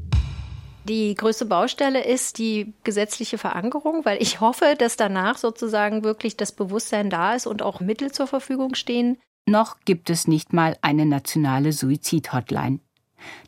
Die 0.84 1.14
größte 1.16 1.46
Baustelle 1.46 2.04
ist 2.04 2.38
die 2.38 2.74
gesetzliche 2.84 3.36
Verankerung, 3.36 4.04
weil 4.04 4.22
ich 4.22 4.40
hoffe, 4.40 4.76
dass 4.78 4.96
danach 4.96 5.36
sozusagen 5.36 6.04
wirklich 6.04 6.36
das 6.36 6.52
Bewusstsein 6.52 7.10
da 7.10 7.34
ist 7.34 7.46
und 7.46 7.60
auch 7.60 7.80
Mittel 7.80 8.12
zur 8.12 8.28
Verfügung 8.28 8.76
stehen. 8.76 9.18
Noch 9.46 9.80
gibt 9.84 10.10
es 10.10 10.28
nicht 10.28 10.52
mal 10.52 10.76
eine 10.80 11.06
nationale 11.06 11.72
Suizid-Hotline. 11.72 12.78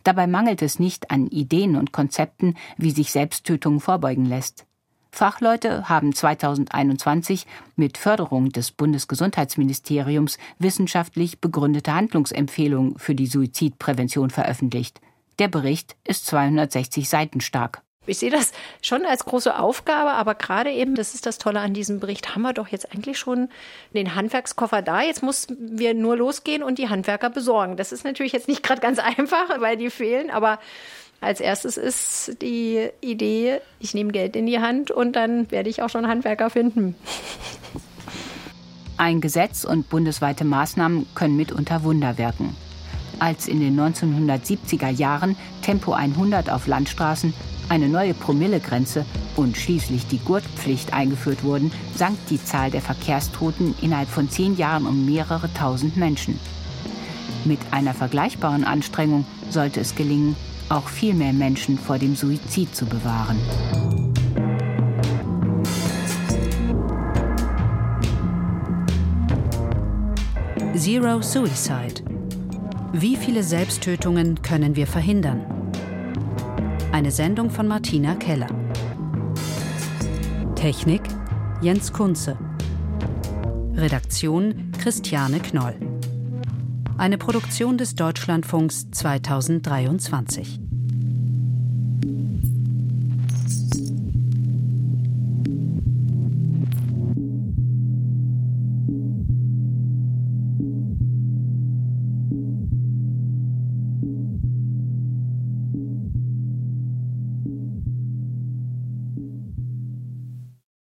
Dabei 0.03 0.27
mangelt 0.27 0.63
es 0.63 0.79
nicht 0.79 1.11
an 1.11 1.27
Ideen 1.27 1.77
und 1.77 1.93
Konzepten, 1.93 2.55
wie 2.77 2.91
sich 2.91 3.13
Selbsttötung 3.13 3.81
vorbeugen 3.81 4.27
lässt. 4.27 4.67
Fachleute 5.15 5.89
haben 5.89 6.13
2021 6.13 7.47
mit 7.77 7.99
Förderung 7.99 8.51
des 8.51 8.73
Bundesgesundheitsministeriums 8.73 10.39
wissenschaftlich 10.59 11.41
begründete 11.41 11.95
Handlungsempfehlungen 11.95 12.99
für 12.99 13.15
die 13.15 13.29
Suizidprävention 13.29 14.31
veröffentlicht. 14.31 15.01
Der 15.39 15.47
Bericht 15.47 15.95
ist 16.05 16.27
260 16.27 17.09
Seiten 17.09 17.41
stark. 17.41 17.83
Ich 18.07 18.19
sehe 18.19 18.31
das 18.31 18.53
schon 18.83 19.07
als 19.07 19.25
große 19.25 19.59
Aufgabe, 19.59 20.11
aber 20.13 20.35
gerade 20.35 20.71
eben, 20.71 20.95
das 20.95 21.15
ist 21.15 21.27
das 21.27 21.39
Tolle 21.39 21.61
an 21.61 21.75
diesem 21.75 22.01
Bericht, 22.01 22.35
haben 22.35 22.43
wir 22.43 22.53
doch 22.53 22.69
jetzt 22.69 22.93
eigentlich 22.93 23.19
schon 23.19 23.49
den 23.95 24.15
Handwerkskoffer 24.15 24.83
da. 24.83 25.03
Jetzt 25.03 25.23
mussten 25.23 25.79
wir 25.79 25.95
nur 25.95 26.17
losgehen 26.17 26.63
und 26.63 26.79
die 26.79 26.89
Handwerker 26.89 27.31
besorgen. 27.31 27.77
Das 27.77 27.93
ist 27.93 28.05
natürlich 28.05 28.33
jetzt 28.33 28.49
nicht 28.49 28.63
gerade 28.63 28.81
ganz 28.81 28.99
einfach, 29.19 29.61
weil 29.61 29.77
die 29.77 29.91
fehlen, 29.91 30.31
aber 30.31 30.59
als 31.21 31.41
erstes 31.41 31.77
ist 31.79 32.43
die 32.43 32.91
Idee, 33.01 33.61
ich 33.81 33.95
nehme 33.95 34.13
Geld 34.13 34.37
in 34.37 34.47
die 34.47 34.59
Hand 34.59 34.91
und 34.91 35.17
dann 35.17 35.51
werde 35.51 35.71
ich 35.71 35.81
auch 35.81 35.89
schon 35.89 36.07
Handwerker 36.07 36.51
finden. 36.51 36.95
Ein 38.99 39.21
Gesetz 39.21 39.65
und 39.65 39.89
bundesweite 39.89 40.45
Maßnahmen 40.45 41.07
können 41.15 41.37
mitunter 41.37 41.83
Wunder 41.83 42.19
wirken. 42.19 42.55
Als 43.19 43.49
in 43.49 43.61
den 43.61 43.79
1970er 43.79 44.91
Jahren 44.91 45.37
Tempo 45.63 45.93
100 45.93 46.51
auf 46.51 46.67
Landstraßen 46.67 47.33
eine 47.69 47.89
neue 47.89 48.15
Promillegrenze 48.15 49.05
und 49.37 49.57
schließlich 49.57 50.07
die 50.07 50.19
Gurtpflicht 50.19 50.93
eingeführt 50.93 51.45
wurden, 51.45 51.73
sank 51.97 52.19
die 52.29 52.43
Zahl 52.43 52.71
der 52.71 52.83
Verkehrstoten 52.83 53.75
innerhalb 53.81 54.09
von 54.09 54.29
zehn 54.29 54.57
Jahren 54.57 54.87
um 54.87 55.07
mehrere 55.07 55.53
tausend 55.55 55.97
Menschen. 55.97 56.39
Mit 57.45 57.61
einer 57.71 57.95
vergleichbaren 57.95 58.65
Anstrengung 58.65 59.25
sollte 59.51 59.81
es 59.81 59.95
gelingen, 59.95 60.37
auch 60.69 60.89
viel 60.89 61.15
mehr 61.15 61.33
Menschen 61.33 61.79
vor 61.79 61.99
dem 61.99 62.17
Suizid 62.17 62.75
zu 62.75 62.87
bewahren. 62.87 63.39
Zero 70.75 71.23
Suicide. 71.23 72.14
Wie 72.97 73.17
viele 73.17 73.43
Selbsttötungen 73.43 74.41
können 74.43 74.77
wir 74.77 74.87
verhindern? 74.87 75.45
Eine 76.93 77.11
Sendung 77.11 77.51
von 77.51 77.67
Martina 77.67 78.15
Keller. 78.15 78.47
Technik 80.55 81.01
Jens 81.61 81.93
Kunze. 81.93 82.39
Redaktion 83.75 84.71
Christiane 84.81 85.41
Knoll. 85.41 85.75
Eine 86.97 87.19
Produktion 87.19 87.79
des 87.79 87.97
Deutschlandfunks 87.97 88.89
2023. 88.93 90.64